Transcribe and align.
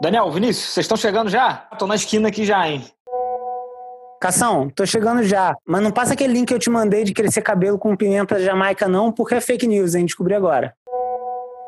Daniel, 0.00 0.30
Vinícius, 0.30 0.72
vocês 0.72 0.84
estão 0.84 0.96
chegando 0.96 1.28
já? 1.28 1.52
Tô 1.78 1.86
na 1.86 1.94
esquina 1.94 2.28
aqui 2.28 2.42
já, 2.46 2.66
hein? 2.66 2.82
Cação, 4.18 4.70
tô 4.70 4.86
chegando 4.86 5.22
já. 5.22 5.54
Mas 5.66 5.82
não 5.82 5.90
passa 5.90 6.14
aquele 6.14 6.32
link 6.32 6.48
que 6.48 6.54
eu 6.54 6.58
te 6.58 6.70
mandei 6.70 7.04
de 7.04 7.12
crescer 7.12 7.42
cabelo 7.42 7.78
com 7.78 7.94
pimenta 7.94 8.40
jamaica, 8.40 8.88
não, 8.88 9.12
porque 9.12 9.34
é 9.34 9.40
fake 9.42 9.66
news, 9.66 9.94
hein? 9.94 10.06
Descobri 10.06 10.34
agora. 10.34 10.74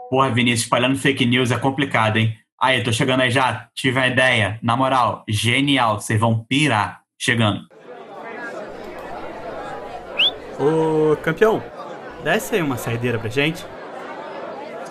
Porra, 0.08 0.30
Vinícius, 0.30 0.62
espalhando 0.62 0.98
fake 0.98 1.26
news 1.26 1.50
é 1.50 1.58
complicado, 1.58 2.16
hein? 2.16 2.34
Aí, 2.58 2.82
tô 2.82 2.90
chegando 2.90 3.20
aí 3.20 3.30
já. 3.30 3.68
Tive 3.74 3.98
a 3.98 4.08
ideia. 4.08 4.58
Na 4.62 4.76
moral, 4.76 5.24
genial. 5.28 6.00
Vocês 6.00 6.18
vão 6.18 6.42
pirar. 6.44 7.02
Chegando. 7.18 7.66
Ô, 10.58 11.16
campeão, 11.16 11.62
desce 12.24 12.54
aí 12.54 12.62
uma 12.62 12.76
saideira 12.76 13.18
pra 13.18 13.28
gente. 13.28 13.64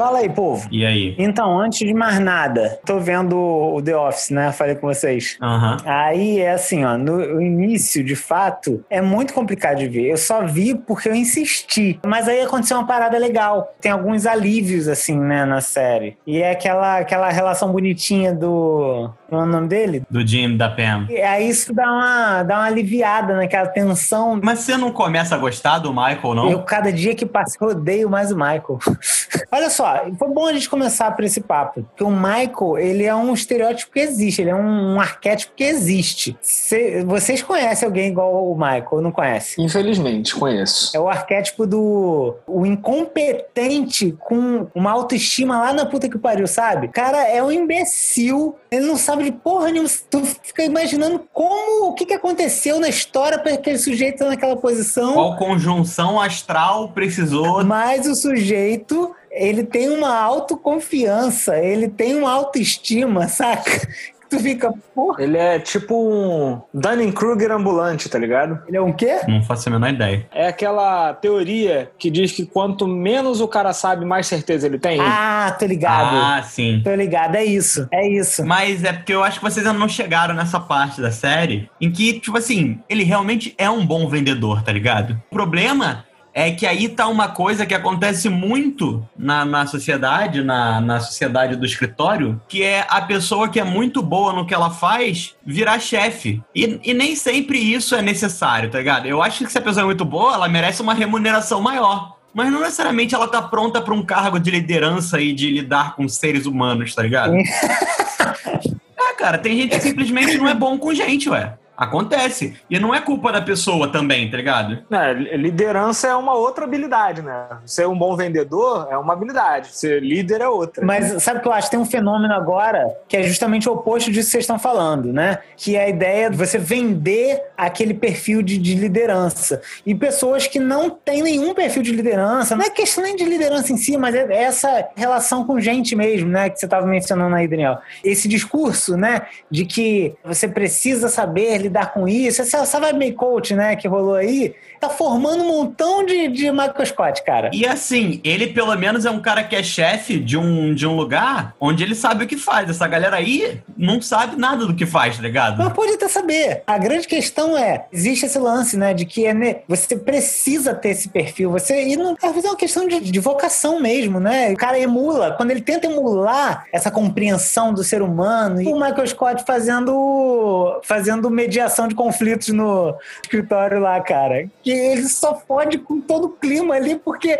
Fala 0.02 0.18
aí, 0.18 0.30
povo. 0.30 0.68
E 0.72 0.84
aí? 0.84 1.14
Então, 1.16 1.60
antes 1.60 1.78
de 1.88 1.94
mais 1.94 2.20
nada, 2.20 2.80
tô 2.84 3.00
vendo 3.00 3.38
o 3.38 3.80
The 3.84 3.96
Office, 3.96 4.32
né? 4.32 4.52
Falei 4.52 4.74
com 4.74 4.88
vocês. 4.88 5.38
Aham. 5.40 5.78
Aí 5.86 6.40
é 6.40 6.54
assim, 6.54 6.84
ó, 6.84 6.98
no 6.98 7.40
início, 7.40 8.04
de 8.04 8.16
fato, 8.16 8.84
é 8.90 9.00
muito 9.00 9.32
complicado 9.32 9.78
de 9.78 9.88
ver. 9.88 10.10
Eu 10.10 10.18
só 10.18 10.44
vi 10.44 10.74
porque 10.74 11.08
eu 11.08 11.14
insisti. 11.14 12.00
Mas 12.04 12.28
aí 12.28 12.42
aconteceu 12.42 12.78
uma 12.78 12.88
parada 12.88 13.16
legal. 13.20 13.76
Tem 13.80 13.92
alguns 13.92 14.26
alívios, 14.26 14.88
assim, 14.88 15.20
né, 15.20 15.46
na 15.46 15.62
série. 15.62 16.18
E 16.26 16.42
é 16.42 16.50
aquela, 16.50 16.98
aquela 16.98 17.30
relação 17.30 17.72
bonitinha 17.72 18.34
do. 18.34 19.08
É 19.32 19.36
o 19.36 19.46
nome 19.46 19.68
dele? 19.70 20.04
Do 20.10 20.28
Jim 20.28 20.58
da 20.58 20.70
Pam. 20.70 21.06
E 21.10 21.22
aí 21.22 21.48
isso 21.48 21.74
dá 21.74 21.90
uma, 21.90 22.44
dá 22.44 22.56
uma 22.58 22.66
aliviada 22.66 23.34
naquela 23.36 23.68
tensão. 23.70 24.38
Mas 24.44 24.60
você 24.60 24.76
não 24.76 24.92
começa 24.92 25.34
a 25.36 25.38
gostar 25.38 25.80
do 25.80 25.92
Michael, 25.94 26.34
não? 26.36 26.52
Eu, 26.52 26.64
cada 26.64 26.92
dia 26.92 27.16
que 27.16 27.26
passa, 27.26 27.56
eu 27.62 27.70
odeio 27.70 28.10
mais 28.10 28.30
o 28.32 28.36
Michael. 28.36 28.78
Olha 29.50 29.70
só, 29.70 30.04
foi 30.20 30.28
bom 30.30 30.48
a 30.48 30.54
gente 30.54 30.70
começar 30.70 31.12
por 31.16 31.24
esse 31.24 31.40
papo. 31.40 31.82
Porque 31.84 32.04
o 32.04 32.10
Michael, 32.12 32.78
ele 32.78 33.06
é 33.06 33.16
um 33.16 33.34
estereótipo 33.34 33.94
que 33.94 34.00
existe, 34.02 34.42
ele 34.42 34.50
é 34.50 34.56
um, 34.56 34.96
um 34.96 35.00
arquétipo 35.00 35.54
que 35.56 35.64
existe. 35.64 36.38
Cê- 36.42 37.04
vocês 37.06 37.42
conhecem 37.42 37.86
alguém 37.86 38.10
igual 38.10 38.52
o 38.52 38.56
Michael, 38.56 38.88
ou 38.92 39.02
não 39.02 39.12
conhecem? 39.12 39.64
Infelizmente, 39.64 40.36
conheço. 40.36 40.92
É 40.96 41.00
o 41.00 41.08
arquétipo 41.08 41.66
do 41.66 42.36
o 42.46 42.66
incompetente 42.66 44.14
com 44.20 44.68
uma 44.76 44.92
autoestima 44.92 45.58
lá 45.60 45.74
na 45.74 45.86
puta 45.86 46.10
que 46.10 46.18
pariu, 46.18 46.48
sabe? 46.48 46.88
O 46.88 46.92
cara 46.92 47.28
é 47.30 47.42
um 47.42 47.52
imbecil, 47.52 48.56
ele 48.70 48.86
não 48.86 48.98
sabe 48.98 49.21
de 49.22 49.32
porra 49.32 49.72
nenhuma. 49.72 49.90
Tu 50.10 50.24
fica 50.44 50.64
imaginando 50.64 51.26
como, 51.34 51.90
o 51.90 51.94
que, 51.94 52.06
que 52.06 52.14
aconteceu 52.14 52.80
na 52.80 52.90
história 52.90 53.40
para 53.40 53.54
aquele 53.54 53.78
sujeito 53.78 54.16
estar 54.16 54.28
naquela 54.28 54.56
posição. 54.56 55.14
Qual 55.14 55.38
conjunção 55.38 56.20
astral 56.20 56.90
precisou? 56.90 57.64
Mas 57.64 58.08
o 58.08 58.16
sujeito, 58.16 59.16
ele 59.30 59.64
tem 59.64 59.90
uma 59.90 60.16
autoconfiança, 60.16 61.58
ele 61.58 61.88
tem 61.88 62.16
uma 62.16 62.32
autoestima, 62.32 63.28
saca? 63.28 63.88
Tu 64.32 64.40
fica, 64.40 64.74
porra, 64.96 65.22
Ele 65.22 65.38
é 65.38 65.60
tipo 65.60 65.94
um 65.94 66.62
Dunning-Kruger 66.74 67.52
ambulante, 67.52 68.08
tá 68.08 68.18
ligado? 68.18 68.62
ele 68.66 68.78
é 68.78 68.82
um 68.82 68.94
quê? 68.94 69.20
Não 69.28 69.44
faço 69.44 69.68
a 69.68 69.74
menor 69.74 69.90
ideia. 69.90 70.26
É 70.34 70.48
aquela 70.48 71.14
teoria 71.14 71.92
que 72.00 72.10
diz 72.10 72.32
que 72.32 72.46
quanto 72.46 72.88
menos 72.88 73.42
o 73.42 73.48
cara 73.48 73.74
sabe, 73.74 74.06
mais 74.06 74.28
certeza 74.28 74.68
ele 74.68 74.80
tem. 74.80 74.98
Ah, 75.02 75.54
tô 75.60 75.66
ligado. 75.66 76.16
Ah, 76.16 76.42
sim. 76.44 76.80
Tô 76.82 76.96
ligado, 76.96 77.36
é 77.36 77.44
isso, 77.44 77.86
é 77.92 78.08
isso. 78.08 78.46
Mas 78.46 78.86
é 78.86 78.94
porque 78.94 79.14
eu 79.14 79.22
acho 79.22 79.40
que 79.40 79.44
vocês 79.44 79.66
ainda 79.68 79.78
não 79.78 79.90
chegaram 79.90 80.34
nessa 80.34 80.62
parte 80.62 81.02
da 81.02 81.12
série 81.12 81.70
em 81.82 81.92
que, 81.92 82.18
tipo 82.22 82.38
assim, 82.38 82.80
ele 82.88 83.04
realmente 83.04 83.54
é 83.58 83.70
um 83.70 83.86
bom 83.86 84.08
vendedor, 84.08 84.64
tá 84.64 84.72
ligado? 84.72 85.22
O 85.30 85.36
problema 85.36 86.06
é 86.34 86.52
que 86.52 86.66
aí 86.66 86.88
tá 86.90 87.08
uma 87.08 87.28
coisa 87.28 87.66
que 87.66 87.74
acontece 87.74 88.30
muito 88.30 89.08
na, 89.18 89.44
na 89.44 89.66
sociedade, 89.68 90.44
na, 90.44 90.80
na 90.80 91.00
sociedade 91.00 91.56
do 91.56 91.66
escritório, 91.66 92.42
que 92.48 92.64
é 92.64 92.86
a 92.90 93.02
pessoa 93.02 93.50
que 93.50 93.60
é 93.60 93.64
muito 93.64 94.02
boa 94.02 94.34
no 94.34 94.46
que 94.46 94.54
ela 94.54 94.70
faz 94.70 95.36
virar 95.46 95.80
chefe. 95.80 96.42
E, 96.56 96.80
e 96.84 96.94
nem 96.94 97.16
sempre 97.16 97.58
isso 97.60 97.96
é 97.96 98.02
necessário, 98.02 98.70
tá 98.70 98.78
ligado? 98.78 99.08
Eu 99.08 99.22
acho 99.22 99.44
que 99.44 99.52
se 99.52 99.58
a 99.58 99.62
pessoa 99.62 99.84
é 99.84 99.86
muito 99.86 100.06
boa, 100.06 100.34
ela 100.34 100.48
merece 100.48 100.82
uma 100.82 100.94
remuneração 100.94 101.62
maior. 101.62 102.18
Mas 102.34 102.50
não 102.50 102.62
necessariamente 102.62 103.14
ela 103.14 103.28
tá 103.28 103.42
pronta 103.42 103.82
para 103.82 103.94
um 103.94 104.04
cargo 104.04 104.40
de 104.40 104.50
liderança 104.50 105.20
e 105.20 105.34
de 105.34 105.52
lidar 105.52 105.96
com 105.96 106.08
seres 106.08 106.46
humanos, 106.46 106.96
tá 106.96 107.04
ligado? 107.04 107.34
É, 107.36 109.14
cara, 109.18 109.38
tem 109.38 109.58
gente 109.58 109.76
que 109.76 109.82
simplesmente 109.82 110.38
não 110.38 110.48
é 110.48 110.54
bom 110.54 110.78
com 110.78 110.94
gente, 110.94 111.30
ué. 111.30 111.56
Acontece. 111.82 112.54
E 112.70 112.78
não 112.78 112.94
é 112.94 113.02
culpa 113.02 113.32
da 113.32 113.42
pessoa 113.42 113.92
também, 113.92 114.30
tá 114.30 114.38
ligado? 114.38 114.84
É, 114.92 115.14
liderança 115.36 116.10
é 116.10 116.16
uma 116.16 116.36
outra 116.36 116.64
habilidade, 116.64 117.24
né? 117.24 117.48
Ser 117.66 117.88
um 117.88 117.98
bom 117.98 118.16
vendedor 118.16 118.88
é 118.92 118.96
uma 118.96 119.14
habilidade, 119.14 119.76
ser 119.76 120.00
líder 120.00 120.42
é 120.42 120.48
outra. 120.48 120.86
Mas 120.86 121.24
sabe 121.24 121.40
o 121.40 121.42
que 121.42 121.48
eu 121.48 121.52
acho? 121.52 121.72
Tem 121.72 121.80
um 121.80 121.86
fenômeno 121.86 122.36
agora 122.36 122.88
que 123.08 123.18
é 123.18 123.24
justamente 123.24 123.68
o 123.68 123.74
oposto 123.74 124.12
disso 124.12 124.28
que 124.28 124.34
vocês 124.34 124.44
estão 124.44 124.60
falando, 124.60 125.12
né? 125.12 125.40
Que 125.58 125.76
é 125.76 125.86
a 125.86 125.90
ideia 125.90 126.30
de 126.30 126.38
você 126.38 126.60
vender 126.60 127.42
aquele 127.58 127.96
perfil 127.96 128.44
de, 128.44 128.60
de 128.60 128.76
liderança. 128.76 129.60
E 129.84 129.96
pessoas 129.96 130.46
que 130.46 130.60
não 130.60 130.88
têm 130.88 131.24
nenhum 131.24 131.52
perfil 131.56 131.82
de 131.82 131.94
liderança, 131.94 132.56
não 132.56 132.64
é 132.64 132.70
questão 132.70 133.04
nem 133.04 133.16
de 133.16 133.26
liderança 133.26 133.74
em 133.74 133.78
si, 133.78 133.98
mas 133.98 134.14
é 134.14 134.32
essa 134.32 134.88
relação 134.96 135.44
com 135.46 135.60
gente 135.60 135.96
mesmo, 135.96 136.30
né? 136.30 136.48
Que 136.48 136.60
você 136.60 136.66
estava 136.68 136.86
mencionando 136.86 137.36
aí, 137.36 137.48
Daniel. 137.48 137.80
Esse 138.04 138.28
discurso, 138.28 138.96
né? 138.96 139.24
De 139.50 139.66
que 139.66 140.14
você 140.24 140.48
precisa 140.48 141.10
saber 141.10 141.71
lidar 141.72 141.94
com 141.94 142.08
isso. 142.08 142.42
Essa, 142.42 142.58
essa 142.58 142.80
vibe 142.80 143.14
coach, 143.14 143.56
né? 143.56 143.76
Que 143.76 143.88
rolou 143.88 144.16
aí, 144.16 144.54
tá 144.80 144.90
formando 144.90 145.44
um 145.44 145.48
montão 145.48 146.06
de, 146.06 146.28
de 146.28 146.52
Michael 146.52 146.86
Scott, 146.86 147.24
cara. 147.24 147.50
E 147.54 147.66
assim, 147.66 148.20
ele 148.24 148.48
pelo 148.48 148.76
menos 148.76 149.06
é 149.06 149.10
um 149.10 149.20
cara 149.20 149.44
que 149.44 149.56
é 149.56 149.64
chefe 149.64 150.20
de 150.20 150.38
um, 150.38 150.74
de 150.74 150.86
um 150.86 150.96
lugar 150.96 151.56
onde 151.60 151.84
ele 151.84 151.96
sabe 151.96 152.26
o 152.26 152.28
que 152.28 152.38
faz. 152.38 152.70
Essa 152.70 152.88
galera 152.88 153.16
aí 153.16 153.62
não 153.78 154.02
sabe 154.02 154.36
nada 154.36 154.66
do 154.66 154.76
que 154.76 154.86
faz, 154.86 155.16
tá 155.16 155.24
ligado? 155.24 155.58
Mas 155.58 155.74
pode 155.74 155.94
até 155.94 156.08
saber. 156.08 156.64
A 156.68 156.78
grande 156.78 157.08
questão 157.08 157.58
é, 157.58 157.86
existe 157.92 158.26
esse 158.26 158.38
lance, 158.38 158.76
né, 158.76 158.94
de 158.94 159.06
que 159.06 159.26
é 159.26 159.64
você 159.68 159.96
precisa 159.96 160.74
ter 160.74 160.90
esse 160.90 161.10
perfil. 161.10 161.52
Você 161.52 161.88
e 161.88 161.96
não 161.96 162.16
às 162.22 162.32
vezes 162.32 162.46
é 162.46 162.50
uma 162.50 162.58
questão 162.58 162.88
de, 162.88 163.00
de 163.00 163.20
vocação 163.20 163.80
mesmo, 163.80 164.20
né? 164.20 164.52
O 164.52 164.58
cara 164.58 164.78
emula, 164.78 165.32
quando 165.32 165.52
ele 165.52 165.62
tenta 165.62 165.88
emular 165.88 166.66
essa 166.72 166.92
compreensão 166.92 167.74
do 167.74 167.84
ser 167.84 168.02
humano, 168.02 168.62
e 168.62 168.68
o 168.68 168.76
Michael 168.76 169.08
Scott 169.08 169.44
fazendo 169.46 170.80
fazendo 170.84 171.30
mediação 171.30 171.61
de 171.88 171.96
conflitos 171.96 172.50
no 172.50 172.96
escritório 173.22 173.80
lá, 173.80 174.00
cara, 174.02 174.50
que 174.64 174.72
ele 174.72 175.08
só 175.08 175.36
fode 175.36 175.78
com 175.78 176.02
todo 176.02 176.26
o 176.26 176.30
clima 176.30 176.76
ali 176.76 176.96
porque 176.96 177.38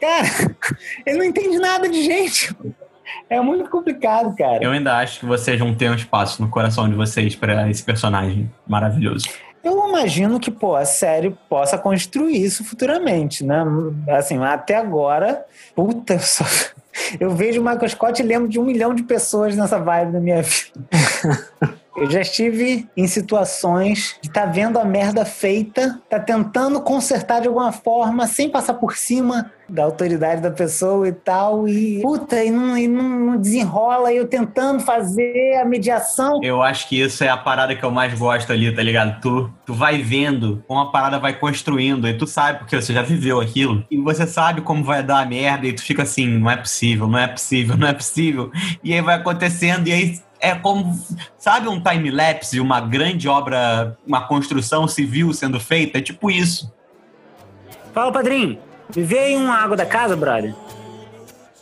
cara, 0.00 0.56
ele 1.06 1.18
não 1.18 1.24
entende 1.24 1.58
nada 1.58 1.88
de 1.88 2.02
gente. 2.02 2.54
É 3.28 3.40
muito 3.40 3.68
complicado, 3.70 4.34
cara. 4.36 4.62
Eu 4.62 4.70
ainda 4.70 4.96
acho 4.98 5.20
que 5.20 5.26
vocês 5.26 5.58
vão 5.58 5.74
ter 5.74 5.90
um 5.90 5.94
espaço 5.94 6.42
no 6.42 6.48
coração 6.48 6.88
de 6.88 6.94
vocês 6.94 7.34
pra 7.34 7.68
esse 7.70 7.82
personagem 7.82 8.50
maravilhoso. 8.66 9.28
Eu 9.62 9.88
imagino 9.88 10.38
que, 10.38 10.50
pô, 10.50 10.76
a 10.76 10.84
série 10.84 11.30
possa 11.48 11.78
construir 11.78 12.36
isso 12.36 12.62
futuramente, 12.64 13.42
né? 13.42 13.64
Assim, 14.08 14.42
até 14.42 14.76
agora, 14.76 15.44
puta, 15.74 16.14
eu, 16.14 16.18
só... 16.20 16.44
eu 17.18 17.30
vejo 17.30 17.62
o 17.62 17.64
Michael 17.64 17.88
Scott 17.88 18.20
e 18.20 18.24
lembro 18.24 18.48
de 18.48 18.60
um 18.60 18.64
milhão 18.64 18.94
de 18.94 19.02
pessoas 19.02 19.56
nessa 19.56 19.78
vibe 19.78 20.12
na 20.12 20.20
minha 20.20 20.42
vida. 20.42 20.80
Eu 21.96 22.10
já 22.10 22.20
estive 22.20 22.88
em 22.96 23.06
situações 23.06 24.16
de 24.20 24.28
tá 24.28 24.46
vendo 24.46 24.78
a 24.78 24.84
merda 24.84 25.24
feita, 25.24 26.00
tá 26.10 26.18
tentando 26.18 26.80
consertar 26.80 27.40
de 27.40 27.48
alguma 27.48 27.70
forma, 27.72 28.26
sem 28.26 28.48
passar 28.48 28.74
por 28.74 28.96
cima 28.96 29.52
da 29.68 29.84
autoridade 29.84 30.42
da 30.42 30.50
pessoa 30.50 31.08
e 31.08 31.12
tal, 31.12 31.66
e 31.66 32.00
puta, 32.02 32.42
e 32.42 32.50
não, 32.50 32.76
e 32.76 32.86
não, 32.86 33.36
desenrola, 33.36 34.12
eu 34.12 34.26
tentando 34.26 34.80
fazer 34.80 35.58
a 35.60 35.64
mediação. 35.64 36.40
Eu 36.42 36.62
acho 36.62 36.88
que 36.88 37.00
isso 37.00 37.24
é 37.24 37.28
a 37.28 37.36
parada 37.36 37.74
que 37.74 37.82
eu 37.82 37.90
mais 37.90 38.18
gosto 38.18 38.52
ali, 38.52 38.74
tá 38.74 38.82
ligado? 38.82 39.20
Tu, 39.20 39.50
tu 39.64 39.72
vai 39.72 40.02
vendo 40.02 40.62
como 40.66 40.80
a 40.80 40.90
parada 40.90 41.18
vai 41.18 41.38
construindo, 41.38 42.06
e 42.06 42.14
tu 42.16 42.26
sabe 42.26 42.58
porque 42.58 42.76
você 42.76 42.92
já 42.92 43.02
viveu 43.02 43.40
aquilo, 43.40 43.84
e 43.90 43.96
você 43.96 44.26
sabe 44.26 44.60
como 44.60 44.84
vai 44.84 45.02
dar 45.02 45.20
a 45.20 45.26
merda, 45.26 45.66
e 45.66 45.72
tu 45.72 45.82
fica 45.82 46.02
assim, 46.02 46.26
não 46.26 46.50
é 46.50 46.56
possível, 46.56 47.06
não 47.06 47.18
é 47.18 47.28
possível, 47.28 47.76
não 47.76 47.88
é 47.88 47.94
possível. 47.94 48.50
E 48.82 48.92
aí 48.92 49.00
vai 49.00 49.14
acontecendo, 49.14 49.88
e 49.88 49.92
aí 49.92 50.20
é 50.44 50.54
como, 50.54 50.98
sabe 51.38 51.68
um 51.68 51.80
time-lapse 51.80 52.60
uma 52.60 52.80
grande 52.80 53.28
obra, 53.28 53.96
uma 54.06 54.26
construção 54.26 54.86
civil 54.86 55.32
sendo 55.32 55.58
feita? 55.58 55.98
É 55.98 56.02
tipo 56.02 56.30
isso. 56.30 56.72
Fala, 57.92 58.12
padrinho. 58.12 58.58
Me 58.94 59.02
vê 59.02 59.18
aí 59.18 59.36
uma 59.36 59.56
água 59.56 59.76
da 59.76 59.86
casa, 59.86 60.14
brother. 60.14 60.54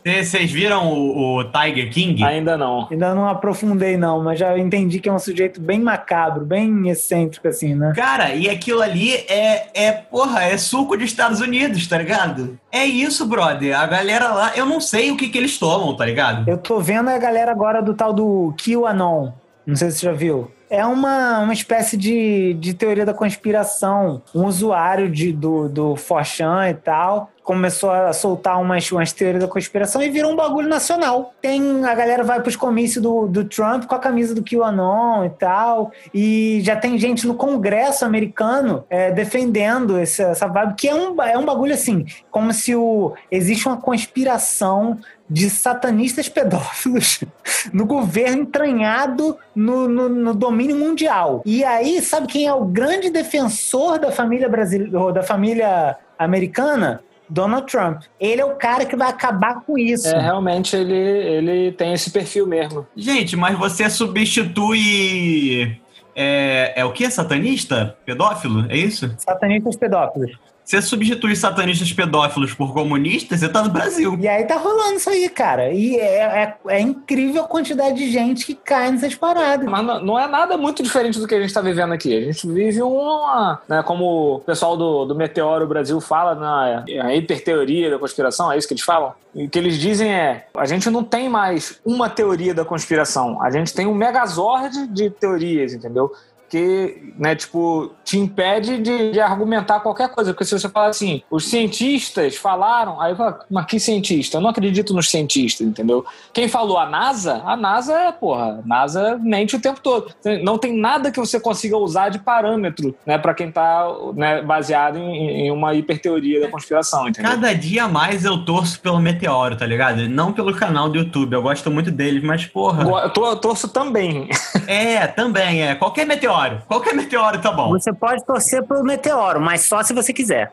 Cê- 0.06 0.24
Vocês 0.24 0.50
viram 0.50 0.92
o, 0.92 1.38
o 1.38 1.44
Tiger 1.44 1.90
King? 1.92 2.22
Ainda 2.24 2.56
não. 2.56 2.88
Ainda 2.90 3.14
não 3.14 3.28
aprofundei, 3.28 3.96
não, 3.96 4.22
mas 4.22 4.38
já 4.38 4.58
entendi 4.58 4.98
que 5.00 5.08
é 5.08 5.12
um 5.12 5.18
sujeito 5.18 5.60
bem 5.60 5.80
macabro, 5.80 6.44
bem 6.44 6.88
excêntrico, 6.88 7.46
assim, 7.48 7.74
né? 7.74 7.92
Cara, 7.94 8.34
e 8.34 8.48
aquilo 8.48 8.82
ali 8.82 9.12
é, 9.28 9.68
é, 9.74 9.92
porra, 9.92 10.42
é 10.44 10.56
suco 10.56 10.96
de 10.96 11.04
Estados 11.04 11.40
Unidos, 11.40 11.86
tá 11.86 11.98
ligado? 11.98 12.58
É 12.70 12.84
isso, 12.84 13.26
brother. 13.26 13.78
A 13.78 13.86
galera 13.86 14.28
lá, 14.32 14.52
eu 14.56 14.66
não 14.66 14.80
sei 14.80 15.10
o 15.10 15.16
que 15.16 15.28
que 15.28 15.38
eles 15.38 15.58
tomam, 15.58 15.96
tá 15.96 16.04
ligado? 16.04 16.48
Eu 16.48 16.58
tô 16.58 16.80
vendo 16.80 17.08
a 17.10 17.18
galera 17.18 17.50
agora 17.52 17.80
do 17.82 17.94
tal 17.94 18.12
do 18.12 18.54
QAnon. 18.62 19.32
Não 19.66 19.76
sei 19.76 19.90
se 19.90 19.98
você 19.98 20.06
já 20.06 20.12
viu. 20.12 20.50
É 20.68 20.84
uma, 20.86 21.38
uma 21.40 21.52
espécie 21.52 21.96
de, 21.96 22.54
de 22.54 22.72
teoria 22.74 23.04
da 23.04 23.12
conspiração. 23.14 24.22
Um 24.34 24.46
usuário 24.46 25.08
de, 25.10 25.30
do, 25.32 25.68
do 25.68 25.96
Forchan 25.96 26.68
e 26.70 26.74
tal, 26.74 27.30
começou 27.42 27.90
a 27.90 28.12
soltar 28.12 28.60
umas, 28.60 28.90
umas 28.92 29.12
teorias 29.12 29.42
da 29.42 29.48
conspiração 29.48 30.02
e 30.02 30.10
virou 30.10 30.32
um 30.32 30.36
bagulho 30.36 30.68
nacional. 30.68 31.34
Tem 31.40 31.84
a 31.84 31.94
galera 31.94 32.22
vai 32.22 32.40
pros 32.40 32.56
comícios 32.56 33.02
do, 33.02 33.26
do 33.26 33.44
Trump 33.44 33.84
com 33.84 33.94
a 33.94 33.98
camisa 33.98 34.34
do 34.34 34.42
QAnon 34.42 35.24
e 35.24 35.30
tal, 35.30 35.92
e 36.14 36.60
já 36.62 36.76
tem 36.76 36.96
gente 36.98 37.26
no 37.26 37.34
Congresso 37.34 38.04
americano 38.04 38.84
é, 38.88 39.10
defendendo 39.10 39.98
essa, 39.98 40.24
essa 40.24 40.46
vibe, 40.46 40.74
que 40.74 40.88
é 40.88 40.94
um, 40.94 41.20
é 41.22 41.36
um 41.36 41.44
bagulho 41.44 41.74
assim, 41.74 42.06
como 42.30 42.52
se 42.52 42.74
o, 42.74 43.14
existe 43.30 43.66
uma 43.66 43.76
conspiração 43.76 44.98
de 45.28 45.48
satanistas 45.48 46.28
pedófilos 46.28 47.24
no 47.72 47.86
governo 47.86 48.42
entranhado 48.42 49.36
no, 49.54 49.88
no, 49.88 50.08
no, 50.08 50.34
domínio 50.34 50.76
mundial. 50.76 51.42
E 51.46 51.64
aí, 51.64 52.02
sabe 52.02 52.26
quem 52.26 52.46
é 52.46 52.52
o 52.52 52.64
grande 52.64 53.08
defensor 53.08 53.98
da 53.98 54.12
família 54.12 54.48
brasileira, 54.48 55.12
da 55.12 55.22
família 55.22 55.96
americana? 56.18 57.02
Donald 57.32 57.66
Trump. 57.66 58.02
Ele 58.20 58.42
é 58.42 58.44
o 58.44 58.56
cara 58.56 58.84
que 58.84 58.94
vai 58.94 59.08
acabar 59.08 59.62
com 59.62 59.78
isso. 59.78 60.08
É, 60.08 60.20
realmente 60.20 60.76
ele, 60.76 60.94
ele 60.94 61.72
tem 61.72 61.94
esse 61.94 62.10
perfil 62.10 62.46
mesmo. 62.46 62.86
Gente, 62.94 63.36
mas 63.36 63.58
você 63.58 63.88
substitui. 63.88 65.80
É, 66.14 66.74
é 66.76 66.84
o 66.84 66.92
que? 66.92 67.10
Satanista? 67.10 67.96
Pedófilo? 68.04 68.70
É 68.70 68.76
isso? 68.76 69.14
Satanistas 69.16 69.76
pedófilos. 69.76 70.32
Você 70.64 70.80
substitui 70.80 71.34
satanistas 71.34 71.92
pedófilos 71.92 72.54
por 72.54 72.72
comunistas, 72.72 73.40
você 73.40 73.48
tá 73.48 73.62
no 73.62 73.70
Brasil. 73.70 74.16
E 74.20 74.28
aí 74.28 74.44
tá 74.44 74.56
rolando 74.56 74.94
isso 74.94 75.10
aí, 75.10 75.28
cara. 75.28 75.72
E 75.72 75.96
é, 75.96 76.18
é, 76.18 76.56
é 76.68 76.80
incrível 76.80 77.42
a 77.42 77.48
quantidade 77.48 77.96
de 77.96 78.10
gente 78.10 78.46
que 78.46 78.54
cai 78.54 78.90
nessas 78.90 79.14
paradas. 79.14 79.66
Mas 79.66 79.84
não, 79.84 80.02
não, 80.02 80.18
é 80.18 80.26
nada 80.26 80.56
muito 80.56 80.82
diferente 80.82 81.18
do 81.18 81.26
que 81.26 81.34
a 81.34 81.40
gente 81.40 81.52
tá 81.52 81.60
vivendo 81.60 81.92
aqui. 81.92 82.16
A 82.16 82.20
gente 82.20 82.46
vive 82.46 82.82
uma. 82.82 83.60
Né, 83.68 83.82
como 83.82 84.36
o 84.36 84.40
pessoal 84.40 84.76
do, 84.76 85.04
do 85.04 85.14
Meteoro 85.14 85.66
Brasil 85.66 86.00
fala, 86.00 86.34
na 86.34 86.84
a 87.02 87.14
hiperteoria 87.14 87.90
da 87.90 87.98
conspiração, 87.98 88.50
é 88.50 88.56
isso 88.56 88.68
que 88.68 88.74
eles 88.74 88.84
falam? 88.84 89.12
E 89.34 89.46
o 89.46 89.50
que 89.50 89.58
eles 89.58 89.78
dizem 89.78 90.12
é: 90.12 90.46
a 90.54 90.66
gente 90.66 90.88
não 90.90 91.02
tem 91.02 91.28
mais 91.28 91.80
uma 91.84 92.08
teoria 92.08 92.54
da 92.54 92.64
conspiração, 92.64 93.42
a 93.42 93.50
gente 93.50 93.74
tem 93.74 93.86
um 93.86 93.94
megazord 93.94 94.86
de 94.88 95.10
teorias, 95.10 95.72
entendeu? 95.72 96.12
Que, 96.52 97.14
né, 97.16 97.34
tipo, 97.34 97.92
te 98.04 98.18
impede 98.18 98.76
de, 98.76 99.12
de, 99.12 99.18
argumentar 99.18 99.80
qualquer 99.80 100.10
coisa. 100.10 100.34
Porque 100.34 100.44
se 100.44 100.52
você 100.52 100.68
falar 100.68 100.88
assim, 100.88 101.22
os 101.30 101.48
cientistas 101.48 102.36
falaram, 102.36 103.00
aí 103.00 103.16
fala, 103.16 103.40
mas 103.50 103.64
que 103.64 103.80
cientista? 103.80 104.36
Eu 104.36 104.42
não 104.42 104.50
acredito 104.50 104.92
nos 104.92 105.10
cientistas, 105.10 105.66
entendeu? 105.66 106.04
Quem 106.30 106.48
falou 106.48 106.76
a 106.76 106.84
NASA? 106.84 107.40
A 107.46 107.56
NASA 107.56 107.94
é, 107.94 108.12
porra, 108.12 108.60
a 108.62 108.68
NASA 108.68 109.18
mente 109.22 109.56
o 109.56 109.60
tempo 109.62 109.80
todo. 109.80 110.12
Não 110.42 110.58
tem 110.58 110.76
nada 110.76 111.10
que 111.10 111.18
você 111.18 111.40
consiga 111.40 111.78
usar 111.78 112.10
de 112.10 112.18
parâmetro, 112.18 112.94
né, 113.06 113.16
para 113.16 113.32
quem 113.32 113.50
tá 113.50 113.86
né, 114.14 114.42
baseado 114.42 114.98
em, 114.98 115.46
em, 115.46 115.50
uma 115.50 115.74
hiperteoria 115.74 116.38
da 116.38 116.48
conspiração, 116.48 117.08
entendeu? 117.08 117.30
Cada 117.30 117.54
dia 117.54 117.88
mais 117.88 118.26
eu 118.26 118.44
torço 118.44 118.78
pelo 118.78 119.00
Meteoro, 119.00 119.56
tá 119.56 119.64
ligado? 119.64 120.06
Não 120.06 120.34
pelo 120.34 120.54
canal 120.54 120.90
do 120.90 120.98
YouTube, 120.98 121.32
eu 121.32 121.40
gosto 121.40 121.70
muito 121.70 121.90
deles, 121.90 122.22
mas, 122.22 122.44
porra. 122.44 122.82
Eu, 122.82 123.24
eu 123.24 123.36
torço 123.36 123.68
também. 123.68 124.28
É, 124.66 125.06
também, 125.06 125.62
é. 125.62 125.74
Qualquer 125.74 126.06
meteoro 126.06 126.41
meteoro. 126.42 126.62
Qualquer 126.66 126.94
meteoro 126.94 127.40
tá 127.40 127.52
bom. 127.52 127.70
Você 127.70 127.92
pode 127.92 128.24
torcer 128.24 128.62
pro 128.64 128.82
meteoro, 128.82 129.40
mas 129.40 129.62
só 129.62 129.82
se 129.82 129.92
você 129.92 130.12
quiser. 130.12 130.52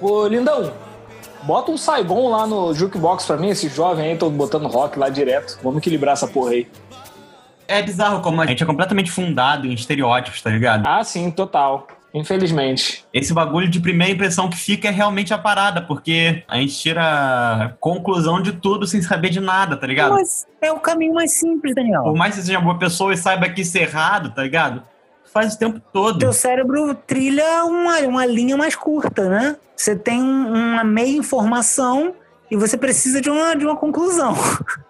Ô, 0.00 0.26
lindão, 0.26 0.72
bota 1.42 1.70
um 1.70 1.76
Saigon 1.76 2.28
lá 2.28 2.46
no 2.46 2.74
jukebox 2.74 3.24
pra 3.26 3.36
mim, 3.36 3.50
esse 3.50 3.68
jovem 3.68 4.10
aí, 4.10 4.16
tô 4.16 4.28
botando 4.30 4.66
rock 4.66 4.98
lá 4.98 5.08
direto. 5.08 5.58
Vamos 5.62 5.78
equilibrar 5.78 6.14
essa 6.14 6.26
porra 6.26 6.52
aí. 6.52 6.68
É 7.68 7.82
bizarro 7.82 8.20
como 8.20 8.40
a 8.40 8.46
gente 8.46 8.62
é 8.62 8.66
completamente 8.66 9.10
fundado 9.10 9.66
em 9.66 9.72
estereótipos, 9.72 10.42
tá 10.42 10.50
ligado? 10.50 10.86
Ah, 10.86 11.02
sim, 11.04 11.30
total. 11.30 11.86
Infelizmente. 12.14 13.06
Esse 13.12 13.32
bagulho 13.32 13.68
de 13.68 13.80
primeira 13.80 14.12
impressão 14.12 14.48
que 14.48 14.56
fica 14.56 14.88
é 14.88 14.90
realmente 14.90 15.32
a 15.32 15.38
parada, 15.38 15.80
porque 15.80 16.42
a 16.46 16.58
gente 16.58 16.78
tira 16.78 17.76
conclusão 17.80 18.40
de 18.42 18.52
tudo 18.52 18.86
sem 18.86 19.00
saber 19.00 19.30
de 19.30 19.40
nada, 19.40 19.76
tá 19.76 19.86
ligado? 19.86 20.12
Mas 20.12 20.46
é 20.60 20.70
o 20.70 20.78
caminho 20.78 21.14
mais 21.14 21.32
simples, 21.32 21.74
Daniel. 21.74 22.02
Por 22.02 22.16
mais 22.16 22.34
que 22.34 22.40
você 22.40 22.46
seja 22.46 22.58
uma 22.58 22.64
boa 22.66 22.78
pessoa 22.78 23.14
e 23.14 23.16
saiba 23.16 23.48
que 23.48 23.62
isso 23.62 23.78
é 23.78 23.82
errado, 23.82 24.30
tá 24.34 24.42
ligado? 24.42 24.82
Faz 25.32 25.54
o 25.54 25.58
tempo 25.58 25.80
todo. 25.92 26.18
Teu 26.18 26.32
cérebro 26.32 26.94
trilha 26.94 27.64
uma, 27.64 27.98
uma 28.00 28.26
linha 28.26 28.56
mais 28.56 28.76
curta, 28.76 29.28
né? 29.28 29.56
Você 29.74 29.96
tem 29.96 30.20
uma 30.20 30.84
meia 30.84 31.16
informação 31.16 32.14
e 32.52 32.56
você 32.56 32.76
precisa 32.76 33.18
de 33.18 33.30
uma, 33.30 33.54
de 33.54 33.64
uma 33.64 33.74
conclusão. 33.74 34.34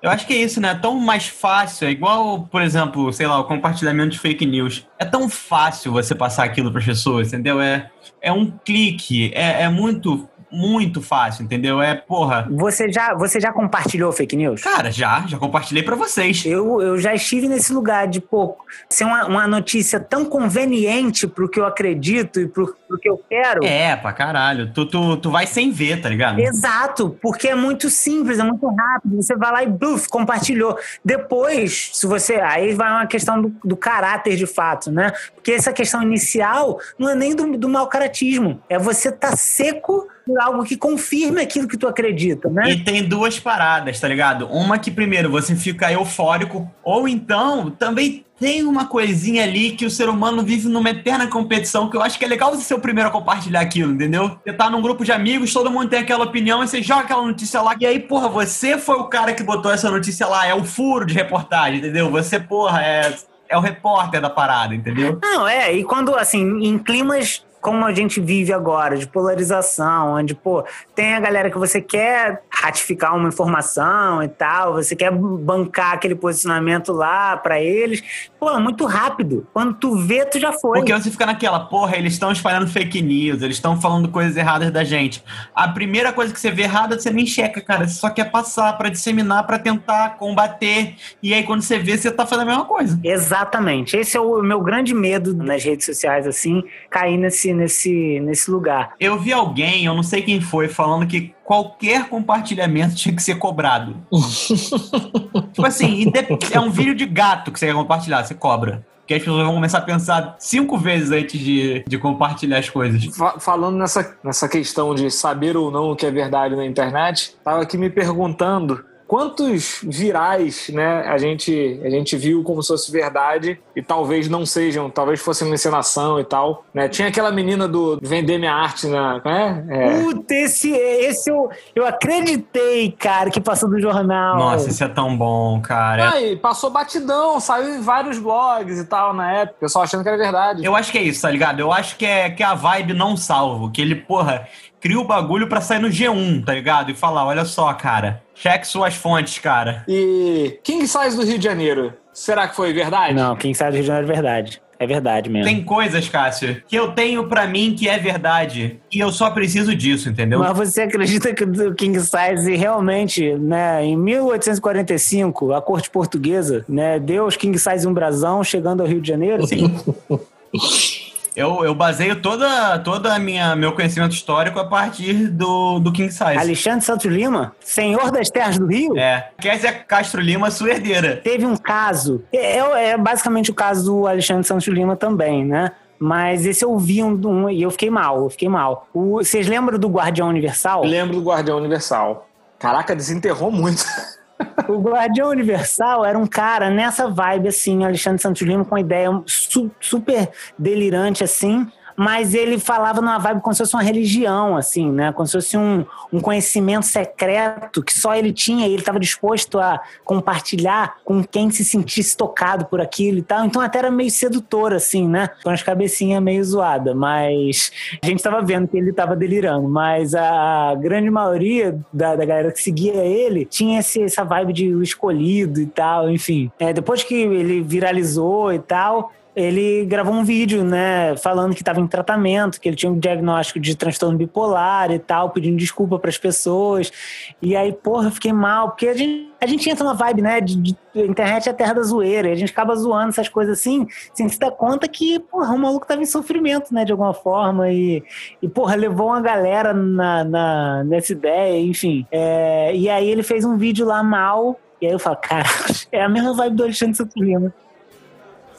Eu 0.02 0.10
acho 0.10 0.26
que 0.26 0.32
é 0.32 0.36
isso, 0.38 0.60
né? 0.60 0.70
É 0.70 0.74
tão 0.74 0.98
mais 0.98 1.28
fácil. 1.28 1.86
É 1.86 1.92
igual, 1.92 2.42
por 2.50 2.60
exemplo, 2.60 3.12
sei 3.12 3.28
lá, 3.28 3.38
o 3.38 3.44
compartilhamento 3.44 4.10
de 4.10 4.18
fake 4.18 4.44
news. 4.44 4.84
É 4.98 5.04
tão 5.04 5.28
fácil 5.28 5.92
você 5.92 6.12
passar 6.12 6.42
aquilo 6.42 6.72
para 6.72 6.80
as 6.80 6.86
pessoas, 6.86 7.28
entendeu? 7.28 7.60
É, 7.60 7.88
é 8.20 8.32
um 8.32 8.50
clique. 8.50 9.30
É, 9.32 9.62
é 9.62 9.68
muito 9.68 10.28
muito 10.52 11.00
fácil, 11.00 11.44
entendeu? 11.44 11.80
É, 11.80 11.94
porra. 11.94 12.46
Você 12.50 12.92
já, 12.92 13.14
você 13.14 13.40
já 13.40 13.52
compartilhou 13.52 14.12
fake 14.12 14.36
news? 14.36 14.62
Cara, 14.62 14.90
já, 14.90 15.24
já 15.26 15.38
compartilhei 15.38 15.82
para 15.82 15.96
vocês. 15.96 16.44
Eu, 16.44 16.80
eu 16.82 16.98
já 16.98 17.14
estive 17.14 17.48
nesse 17.48 17.72
lugar 17.72 18.06
de, 18.06 18.20
pô, 18.20 18.56
ser 18.88 19.04
uma, 19.04 19.26
uma 19.26 19.48
notícia 19.48 19.98
tão 19.98 20.24
conveniente 20.24 21.26
pro 21.26 21.48
que 21.48 21.58
eu 21.58 21.64
acredito 21.64 22.40
e 22.40 22.46
pro, 22.46 22.76
pro 22.86 22.98
que 22.98 23.08
eu 23.08 23.20
quero. 23.28 23.64
É, 23.64 23.96
pra 23.96 24.12
caralho. 24.12 24.70
Tu, 24.72 24.84
tu, 24.86 25.16
tu 25.16 25.30
vai 25.30 25.46
sem 25.46 25.70
ver, 25.70 26.00
tá 26.02 26.08
ligado? 26.08 26.38
Exato, 26.38 27.16
porque 27.22 27.48
é 27.48 27.54
muito 27.54 27.88
simples, 27.88 28.38
é 28.38 28.44
muito 28.44 28.66
rápido. 28.68 29.16
Você 29.16 29.34
vai 29.34 29.52
lá 29.52 29.62
e, 29.62 29.66
buf, 29.66 30.08
compartilhou. 30.08 30.78
Depois, 31.04 31.90
se 31.94 32.06
você. 32.06 32.34
Aí 32.34 32.74
vai 32.74 32.90
uma 32.90 33.06
questão 33.06 33.40
do, 33.40 33.54
do 33.64 33.76
caráter 33.76 34.36
de 34.36 34.46
fato, 34.46 34.90
né? 34.90 35.12
Porque 35.34 35.52
essa 35.52 35.72
questão 35.72 36.02
inicial 36.02 36.78
não 36.98 37.08
é 37.08 37.14
nem 37.14 37.34
do, 37.34 37.56
do 37.56 37.68
mau 37.68 37.86
caratismo. 37.86 38.60
É 38.68 38.78
você 38.78 39.10
tá 39.10 39.34
seco 39.34 40.06
por 40.26 40.40
algo 40.40 40.64
que 40.64 40.76
confirme 40.76 41.40
aquilo 41.40 41.68
que 41.68 41.76
tu 41.76 41.86
acredita, 41.86 42.48
né? 42.48 42.70
E 42.70 42.84
tem 42.84 43.02
duas 43.02 43.38
paradas, 43.38 43.98
tá 43.98 44.08
ligado? 44.08 44.46
Uma 44.46 44.78
que 44.78 44.90
primeiro 44.90 45.30
você 45.30 45.54
fica 45.54 45.92
eufórico, 45.92 46.70
ou 46.82 47.08
então 47.08 47.70
também 47.70 48.24
tem 48.38 48.64
uma 48.64 48.86
coisinha 48.86 49.44
ali 49.44 49.72
que 49.72 49.86
o 49.86 49.90
ser 49.90 50.08
humano 50.08 50.42
vive 50.42 50.68
numa 50.68 50.90
eterna 50.90 51.28
competição 51.28 51.88
que 51.88 51.96
eu 51.96 52.02
acho 52.02 52.18
que 52.18 52.24
é 52.24 52.28
legal 52.28 52.50
você 52.50 52.62
ser 52.62 52.74
o 52.74 52.80
primeiro 52.80 53.08
a 53.08 53.12
compartilhar 53.12 53.60
aquilo, 53.60 53.92
entendeu? 53.92 54.36
Você 54.44 54.52
tá 54.52 54.68
num 54.68 54.82
grupo 54.82 55.04
de 55.04 55.12
amigos, 55.12 55.52
todo 55.52 55.70
mundo 55.70 55.88
tem 55.88 56.00
aquela 56.00 56.24
opinião 56.24 56.62
e 56.62 56.66
você 56.66 56.82
joga 56.82 57.02
aquela 57.02 57.22
notícia 57.22 57.62
lá. 57.62 57.76
E 57.78 57.86
aí, 57.86 58.00
porra, 58.00 58.28
você 58.28 58.76
foi 58.76 58.96
o 58.96 59.04
cara 59.04 59.32
que 59.32 59.44
botou 59.44 59.70
essa 59.70 59.90
notícia 59.90 60.26
lá, 60.26 60.46
é 60.46 60.54
o 60.54 60.64
furo 60.64 61.06
de 61.06 61.14
reportagem, 61.14 61.78
entendeu? 61.78 62.10
Você, 62.10 62.40
porra, 62.40 62.82
é 62.82 63.14
é 63.52 63.56
o 63.56 63.60
repórter 63.60 64.20
da 64.20 64.30
parada, 64.30 64.74
entendeu? 64.74 65.18
Não, 65.22 65.46
é, 65.46 65.72
e 65.74 65.84
quando, 65.84 66.16
assim, 66.16 66.64
em 66.64 66.78
climas 66.78 67.44
como 67.62 67.86
a 67.86 67.94
gente 67.94 68.20
vive 68.20 68.52
agora, 68.52 68.96
de 68.96 69.06
polarização, 69.06 70.14
onde, 70.14 70.34
pô, 70.34 70.64
tem 70.96 71.14
a 71.14 71.20
galera 71.20 71.48
que 71.48 71.56
você 71.56 71.80
quer 71.80 72.42
ratificar 72.50 73.16
uma 73.16 73.28
informação 73.28 74.20
e 74.20 74.28
tal, 74.28 74.74
você 74.74 74.96
quer 74.96 75.12
bancar 75.12 75.92
aquele 75.92 76.16
posicionamento 76.16 76.92
lá 76.92 77.36
para 77.36 77.60
eles, 77.60 78.02
pô, 78.38 78.50
é 78.50 78.58
muito 78.58 78.84
rápido. 78.84 79.46
Quando 79.52 79.74
tu 79.74 79.96
vê, 79.96 80.26
tu 80.26 80.40
já 80.40 80.52
foi. 80.52 80.80
Porque 80.80 80.92
você 80.92 81.08
fica 81.08 81.24
naquela, 81.24 81.60
porra, 81.60 81.96
eles 81.96 82.14
estão 82.14 82.32
espalhando 82.32 82.66
fake 82.66 83.00
news, 83.00 83.40
eles 83.42 83.56
estão 83.56 83.80
falando 83.80 84.08
coisas 84.08 84.36
erradas 84.36 84.72
da 84.72 84.82
gente. 84.82 85.22
A 85.54 85.68
primeira 85.68 86.12
coisa 86.12 86.34
que 86.34 86.40
você 86.40 86.50
vê 86.50 86.62
errada, 86.62 86.98
você 86.98 87.10
nem 87.10 87.24
checa, 87.24 87.60
cara. 87.60 87.86
Você 87.86 87.94
só 87.94 88.10
quer 88.10 88.30
passar 88.30 88.76
para 88.76 88.88
disseminar, 88.88 89.46
para 89.46 89.60
tentar 89.60 90.16
combater. 90.16 90.96
E 91.22 91.32
aí, 91.32 91.44
quando 91.44 91.62
você 91.62 91.78
vê, 91.78 91.96
você 91.96 92.10
tá 92.10 92.26
fazendo 92.26 92.42
a 92.42 92.46
mesma 92.46 92.64
coisa. 92.64 92.98
Exatamente. 93.04 93.96
Esse 93.96 94.16
é 94.16 94.20
o 94.20 94.42
meu 94.42 94.60
grande 94.60 94.92
medo 94.92 95.32
nas 95.32 95.62
redes 95.62 95.86
sociais, 95.86 96.26
assim, 96.26 96.64
cair 96.90 97.16
nesse 97.16 97.51
nesse, 97.54 98.20
nesse, 98.20 98.50
lugar. 98.50 98.94
Eu 98.98 99.18
vi 99.18 99.32
alguém, 99.32 99.84
eu 99.84 99.94
não 99.94 100.02
sei 100.02 100.22
quem 100.22 100.40
foi, 100.40 100.68
falando 100.68 101.06
que 101.06 101.34
qualquer 101.44 102.08
compartilhamento 102.08 102.94
tinha 102.94 103.14
que 103.14 103.22
ser 103.22 103.36
cobrado. 103.36 103.96
tipo 105.52 105.66
assim, 105.66 106.10
é 106.50 106.60
um 106.60 106.70
vídeo 106.70 106.94
de 106.94 107.06
gato 107.06 107.50
que 107.52 107.58
você 107.58 107.66
quer 107.66 107.74
compartilhar, 107.74 108.24
você 108.24 108.34
cobra 108.34 108.84
que 109.06 109.14
as 109.14 109.20
pessoas 109.20 109.44
vão 109.44 109.54
começar 109.54 109.78
a 109.78 109.82
pensar 109.82 110.36
cinco 110.38 110.78
vezes 110.78 111.10
antes 111.10 111.38
de, 111.38 111.84
de 111.86 111.98
compartilhar 111.98 112.58
as 112.58 112.70
coisas. 112.70 113.04
Falando 113.40 113.76
nessa, 113.76 114.16
nessa 114.22 114.48
questão 114.48 114.94
de 114.94 115.10
saber 115.10 115.56
ou 115.56 115.70
não 115.70 115.90
o 115.90 115.96
que 115.96 116.06
é 116.06 116.10
verdade 116.10 116.54
na 116.56 116.64
internet, 116.64 117.34
tava 117.44 117.62
aqui 117.62 117.76
me 117.76 117.90
perguntando 117.90 118.84
quantos 119.12 119.80
virais, 119.82 120.70
né, 120.70 121.02
a 121.06 121.18
gente, 121.18 121.78
a 121.84 121.90
gente 121.90 122.16
viu 122.16 122.42
como 122.42 122.62
se 122.62 122.68
fosse 122.68 122.90
verdade 122.90 123.60
e 123.76 123.82
talvez 123.82 124.26
não 124.26 124.46
sejam, 124.46 124.88
talvez 124.88 125.20
fossem 125.20 125.46
uma 125.46 125.54
encenação 125.54 126.18
e 126.18 126.24
tal, 126.24 126.64
né? 126.72 126.88
Tinha 126.88 127.08
aquela 127.08 127.30
menina 127.30 127.68
do 127.68 127.98
Vender 128.00 128.38
Minha 128.38 128.54
Arte, 128.54 128.86
né? 128.86 129.20
É. 129.68 129.84
é. 129.84 130.02
Puta, 130.02 130.34
esse, 130.34 130.70
esse 130.70 131.28
eu, 131.28 131.50
eu 131.74 131.86
acreditei, 131.86 132.90
cara, 132.92 133.28
que 133.28 133.38
passou 133.38 133.68
do 133.68 133.78
jornal. 133.78 134.38
Nossa, 134.38 134.70
esse 134.70 134.82
é 134.82 134.88
tão 134.88 135.14
bom, 135.14 135.60
cara. 135.60 136.08
Ah, 136.08 136.36
passou 136.40 136.70
batidão, 136.70 137.38
saiu 137.38 137.74
em 137.74 137.82
vários 137.82 138.18
blogs 138.18 138.78
e 138.78 138.86
tal 138.86 139.12
na 139.12 139.30
época, 139.30 139.56
o 139.58 139.60
pessoal 139.60 139.84
achando 139.84 140.02
que 140.02 140.08
era 140.08 140.16
verdade. 140.16 140.64
Eu 140.64 140.74
acho 140.74 140.90
que 140.90 140.96
é 140.96 141.02
isso, 141.02 141.20
tá 141.20 141.30
ligado? 141.30 141.60
Eu 141.60 141.70
acho 141.70 141.98
que 141.98 142.06
é, 142.06 142.30
que 142.30 142.42
é 142.42 142.46
a 142.46 142.54
vibe 142.54 142.94
não 142.94 143.14
salvo, 143.14 143.70
que 143.70 143.82
ele, 143.82 143.94
porra, 143.94 144.48
cria 144.82 144.98
o 144.98 145.04
bagulho 145.04 145.48
pra 145.48 145.60
sair 145.60 145.78
no 145.78 145.88
G1, 145.88 146.44
tá 146.44 146.52
ligado? 146.54 146.90
E 146.90 146.94
falar, 146.94 147.24
olha 147.24 147.44
só, 147.44 147.72
cara, 147.74 148.22
cheque 148.42 148.66
suas 148.66 148.94
fontes, 148.94 149.38
cara. 149.38 149.84
E 149.86 150.58
King 150.64 150.86
Size 150.86 151.16
do 151.16 151.24
Rio 151.24 151.38
de 151.38 151.44
Janeiro, 151.44 151.92
será 152.12 152.48
que 152.48 152.56
foi 152.56 152.72
verdade? 152.72 153.14
Não, 153.14 153.36
King 153.36 153.54
Size 153.56 153.70
do 153.70 153.74
Rio 153.74 153.82
de 153.82 153.86
Janeiro 153.86 154.10
é 154.10 154.14
verdade. 154.14 154.62
É 154.80 154.86
verdade 154.86 155.30
mesmo. 155.30 155.44
Tem 155.44 155.62
coisas, 155.62 156.08
Cássio, 156.08 156.60
que 156.66 156.74
eu 156.74 156.90
tenho 156.90 157.28
pra 157.28 157.46
mim 157.46 157.76
que 157.78 157.88
é 157.88 158.00
verdade. 158.00 158.80
E 158.92 158.98
eu 158.98 159.12
só 159.12 159.30
preciso 159.30 159.76
disso, 159.76 160.08
entendeu? 160.08 160.40
Mas 160.40 160.56
você 160.56 160.82
acredita 160.82 161.32
que 161.32 161.44
o 161.44 161.72
King 161.72 162.00
Size 162.00 162.56
realmente, 162.56 163.32
né, 163.34 163.84
em 163.84 163.96
1845, 163.96 165.52
a 165.52 165.62
corte 165.62 165.88
portuguesa, 165.88 166.64
né, 166.68 166.98
deu 166.98 167.26
aos 167.26 167.36
King 167.36 167.56
Size 167.56 167.86
um 167.86 167.94
brasão 167.94 168.42
chegando 168.42 168.80
ao 168.80 168.88
Rio 168.88 169.00
de 169.00 169.06
Janeiro? 169.06 169.46
Sim. 169.46 169.72
Eu, 171.34 171.64
eu 171.64 171.74
baseio 171.74 172.20
toda 172.20 172.78
toda 172.80 173.14
a 173.14 173.18
minha 173.18 173.56
meu 173.56 173.72
conhecimento 173.72 174.12
histórico 174.12 174.58
a 174.58 174.66
partir 174.66 175.28
do, 175.28 175.78
do 175.78 175.90
King 175.90 176.12
Size. 176.12 176.36
Alexandre 176.36 176.84
Santos 176.84 177.06
Lima, 177.06 177.54
senhor 177.60 178.10
das 178.10 178.28
terras 178.28 178.58
do 178.58 178.66
Rio? 178.66 178.98
É, 178.98 179.30
Kézia 179.40 179.72
Castro 179.72 180.20
Lima, 180.20 180.50
sua 180.50 180.70
herdeira. 180.70 181.16
Teve 181.16 181.46
um 181.46 181.56
caso, 181.56 182.22
é, 182.32 182.90
é 182.90 182.98
basicamente 182.98 183.50
o 183.50 183.54
caso 183.54 183.84
do 183.84 184.06
Alexandre 184.06 184.44
Santos 184.44 184.66
Lima 184.68 184.94
também, 184.94 185.44
né? 185.44 185.72
Mas 185.98 186.44
esse 186.44 186.64
eu 186.64 186.76
vi 186.78 187.02
um, 187.02 187.14
um 187.26 187.48
e 187.48 187.62
eu 187.62 187.70
fiquei 187.70 187.88
mal, 187.88 188.24
eu 188.24 188.30
fiquei 188.30 188.48
mal. 188.48 188.88
O, 188.92 189.18
vocês 189.18 189.46
lembram 189.46 189.78
do 189.78 189.88
Guardião 189.88 190.28
Universal? 190.28 190.84
Lembro 190.84 191.16
do 191.16 191.22
Guardião 191.22 191.58
Universal. 191.58 192.28
Caraca, 192.58 192.94
desenterrou 192.94 193.50
muito. 193.50 193.84
O 194.68 194.78
Guardião 194.80 195.30
Universal 195.30 196.04
era 196.04 196.18
um 196.18 196.26
cara 196.26 196.70
nessa 196.70 197.08
vibe, 197.08 197.48
assim, 197.48 197.84
Alexandre 197.84 198.20
Santos 198.20 198.42
Lima, 198.42 198.64
com 198.64 198.74
uma 198.74 198.80
ideia 198.80 199.08
su 199.26 199.70
super 199.80 200.30
delirante, 200.58 201.24
assim, 201.24 201.66
mas 202.02 202.34
ele 202.34 202.58
falava 202.58 203.00
numa 203.00 203.16
vibe 203.16 203.40
como 203.40 203.54
se 203.54 203.58
fosse 203.58 203.76
uma 203.76 203.82
religião, 203.82 204.56
assim, 204.56 204.90
né? 204.90 205.12
Como 205.12 205.24
se 205.24 205.34
fosse 205.34 205.56
um, 205.56 205.86
um 206.12 206.20
conhecimento 206.20 206.84
secreto 206.84 207.80
que 207.80 207.96
só 207.96 208.12
ele 208.16 208.32
tinha 208.32 208.66
e 208.66 208.72
ele 208.72 208.82
estava 208.82 208.98
disposto 208.98 209.60
a 209.60 209.80
compartilhar 210.04 210.96
com 211.04 211.22
quem 211.22 211.48
se 211.52 211.64
sentisse 211.64 212.16
tocado 212.16 212.64
por 212.64 212.80
aquilo 212.80 213.18
e 213.18 213.22
tal. 213.22 213.44
Então 213.44 213.62
até 213.62 213.78
era 213.78 213.90
meio 213.90 214.10
sedutor, 214.10 214.72
assim, 214.72 215.06
né? 215.06 215.30
Com 215.44 215.50
as 215.50 215.62
cabecinhas 215.62 216.20
meio 216.20 216.42
zoadas, 216.42 216.92
mas 216.96 217.70
a 218.02 218.06
gente 218.06 218.18
estava 218.18 218.42
vendo 218.42 218.66
que 218.66 218.76
ele 218.76 218.90
estava 218.90 219.14
delirando, 219.14 219.68
mas 219.68 220.12
a 220.12 220.74
grande 220.74 221.08
maioria 221.08 221.78
da, 221.92 222.16
da 222.16 222.24
galera 222.24 222.50
que 222.50 222.60
seguia 222.60 223.04
ele 223.04 223.44
tinha 223.44 223.78
esse, 223.78 224.02
essa 224.02 224.24
vibe 224.24 224.52
de 224.52 224.74
o 224.74 224.82
escolhido 224.82 225.60
e 225.60 225.66
tal, 225.66 226.10
enfim. 226.10 226.50
É, 226.58 226.72
depois 226.72 227.04
que 227.04 227.14
ele 227.14 227.62
viralizou 227.62 228.52
e 228.52 228.58
tal, 228.58 229.12
ele 229.34 229.86
gravou 229.86 230.12
um 230.12 230.24
vídeo, 230.24 230.62
né, 230.62 231.16
falando 231.16 231.54
que 231.54 231.62
estava 231.62 231.80
em 231.80 231.86
tratamento, 231.86 232.60
que 232.60 232.68
ele 232.68 232.76
tinha 232.76 232.92
um 232.92 232.98
diagnóstico 232.98 233.58
de 233.58 233.74
transtorno 233.74 234.18
bipolar 234.18 234.90
e 234.92 234.98
tal, 234.98 235.30
pedindo 235.30 235.56
desculpa 235.56 235.98
para 235.98 236.10
as 236.10 236.18
pessoas. 236.18 236.92
E 237.40 237.56
aí, 237.56 237.72
porra, 237.72 238.08
eu 238.08 238.10
fiquei 238.10 238.32
mal, 238.32 238.68
porque 238.68 238.88
a 238.88 238.94
gente, 238.94 239.32
a 239.40 239.46
gente 239.46 239.70
entra 239.70 239.84
numa 239.84 239.94
vibe, 239.94 240.20
né, 240.20 240.40
de, 240.40 240.60
de 240.60 240.76
internet 240.94 241.48
é 241.48 241.50
a 241.50 241.54
terra 241.54 241.72
da 241.72 241.82
zoeira, 241.82 242.28
e 242.28 242.32
a 242.32 242.34
gente 242.34 242.52
acaba 242.52 242.76
zoando 242.76 243.08
essas 243.08 243.28
coisas 243.28 243.58
assim, 243.58 243.86
sem 244.12 244.28
se 244.28 244.38
dar 244.38 244.50
conta 244.50 244.86
que, 244.86 245.18
porra, 245.18 245.54
o 245.54 245.58
maluco 245.58 245.86
tava 245.86 246.02
em 246.02 246.06
sofrimento, 246.06 246.72
né, 246.74 246.84
de 246.84 246.92
alguma 246.92 247.14
forma, 247.14 247.70
e, 247.70 248.04
e 248.42 248.48
porra, 248.48 248.74
levou 248.74 249.08
uma 249.08 249.20
galera 249.22 249.72
na, 249.72 250.24
na 250.24 250.84
nessa 250.84 251.12
ideia, 251.12 251.58
enfim. 251.58 252.06
É, 252.10 252.76
e 252.76 252.88
aí 252.90 253.08
ele 253.08 253.22
fez 253.22 253.46
um 253.46 253.56
vídeo 253.56 253.86
lá 253.86 254.02
mal, 254.02 254.60
e 254.78 254.86
aí 254.86 254.92
eu 254.92 254.98
falo, 254.98 255.16
cara, 255.16 255.48
é 255.90 256.02
a 256.02 256.08
mesma 256.08 256.34
vibe 256.34 256.56
do 256.56 256.64
Alexandre 256.64 256.96
Santos. 256.96 257.14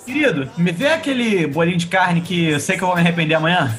Querido, 0.06 0.50
me 0.58 0.72
vê 0.72 0.88
aquele 0.88 1.48
bolinho 1.48 1.78
de 1.78 1.88
carne 1.88 2.22
que 2.22 2.50
eu 2.50 2.60
sei 2.60 2.78
que 2.78 2.84
eu 2.84 2.88
vou 2.88 2.96
me 2.96 3.02
arrepender 3.02 3.36
amanhã? 3.36 3.74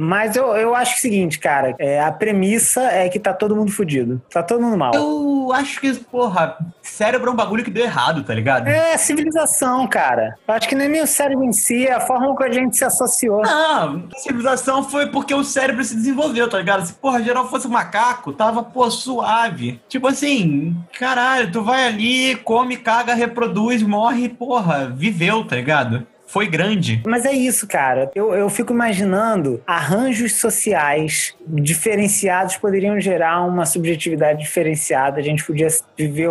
Mas 0.00 0.34
eu, 0.34 0.56
eu 0.56 0.74
acho 0.74 0.96
o 0.96 0.98
seguinte, 0.98 1.38
cara, 1.38 1.74
é, 1.78 2.00
a 2.00 2.10
premissa 2.10 2.80
é 2.84 3.06
que 3.10 3.18
tá 3.18 3.34
todo 3.34 3.54
mundo 3.54 3.70
fudido. 3.70 4.20
Tá 4.30 4.42
todo 4.42 4.62
mundo 4.62 4.78
mal. 4.78 4.94
Eu 4.94 5.52
acho 5.52 5.78
que, 5.78 5.92
porra, 5.92 6.56
cérebro 6.80 7.28
é 7.28 7.32
um 7.34 7.36
bagulho 7.36 7.62
que 7.62 7.70
deu 7.70 7.84
errado, 7.84 8.24
tá 8.24 8.32
ligado? 8.32 8.66
É 8.66 8.96
civilização, 8.96 9.86
cara. 9.86 10.38
Eu 10.48 10.54
acho 10.54 10.66
que 10.66 10.74
não 10.74 10.86
é 10.86 10.88
nem 10.88 11.02
o 11.02 11.06
cérebro 11.06 11.44
em 11.44 11.52
si, 11.52 11.86
é 11.86 11.92
a 11.92 12.00
forma 12.00 12.34
que 12.34 12.44
a 12.44 12.50
gente 12.50 12.78
se 12.78 12.84
associou. 12.84 13.42
Não, 13.42 14.08
civilização 14.16 14.82
foi 14.82 15.08
porque 15.08 15.34
o 15.34 15.44
cérebro 15.44 15.84
se 15.84 15.94
desenvolveu, 15.94 16.48
tá 16.48 16.56
ligado? 16.56 16.86
Se, 16.86 16.94
porra, 16.94 17.22
geral 17.22 17.50
fosse 17.50 17.66
um 17.66 17.70
macaco, 17.70 18.32
tava, 18.32 18.62
pô, 18.62 18.90
suave. 18.90 19.82
Tipo 19.86 20.08
assim, 20.08 20.74
caralho, 20.98 21.52
tu 21.52 21.62
vai 21.62 21.86
ali, 21.86 22.36
come, 22.36 22.78
caga, 22.78 23.12
reproduz, 23.12 23.82
morre, 23.82 24.30
porra, 24.30 24.86
viveu, 24.86 25.44
tá 25.44 25.56
ligado? 25.56 26.06
Foi 26.30 26.46
grande. 26.46 27.02
Mas 27.04 27.26
é 27.26 27.32
isso, 27.32 27.66
cara. 27.66 28.10
Eu, 28.14 28.32
eu 28.32 28.48
fico 28.48 28.72
imaginando 28.72 29.60
arranjos 29.66 30.34
sociais 30.34 31.34
diferenciados 31.46 32.56
poderiam 32.56 33.00
gerar 33.00 33.44
uma 33.44 33.66
subjetividade 33.66 34.38
diferenciada. 34.40 35.18
A 35.18 35.22
gente 35.22 35.44
podia 35.44 35.66
viver 35.98 36.30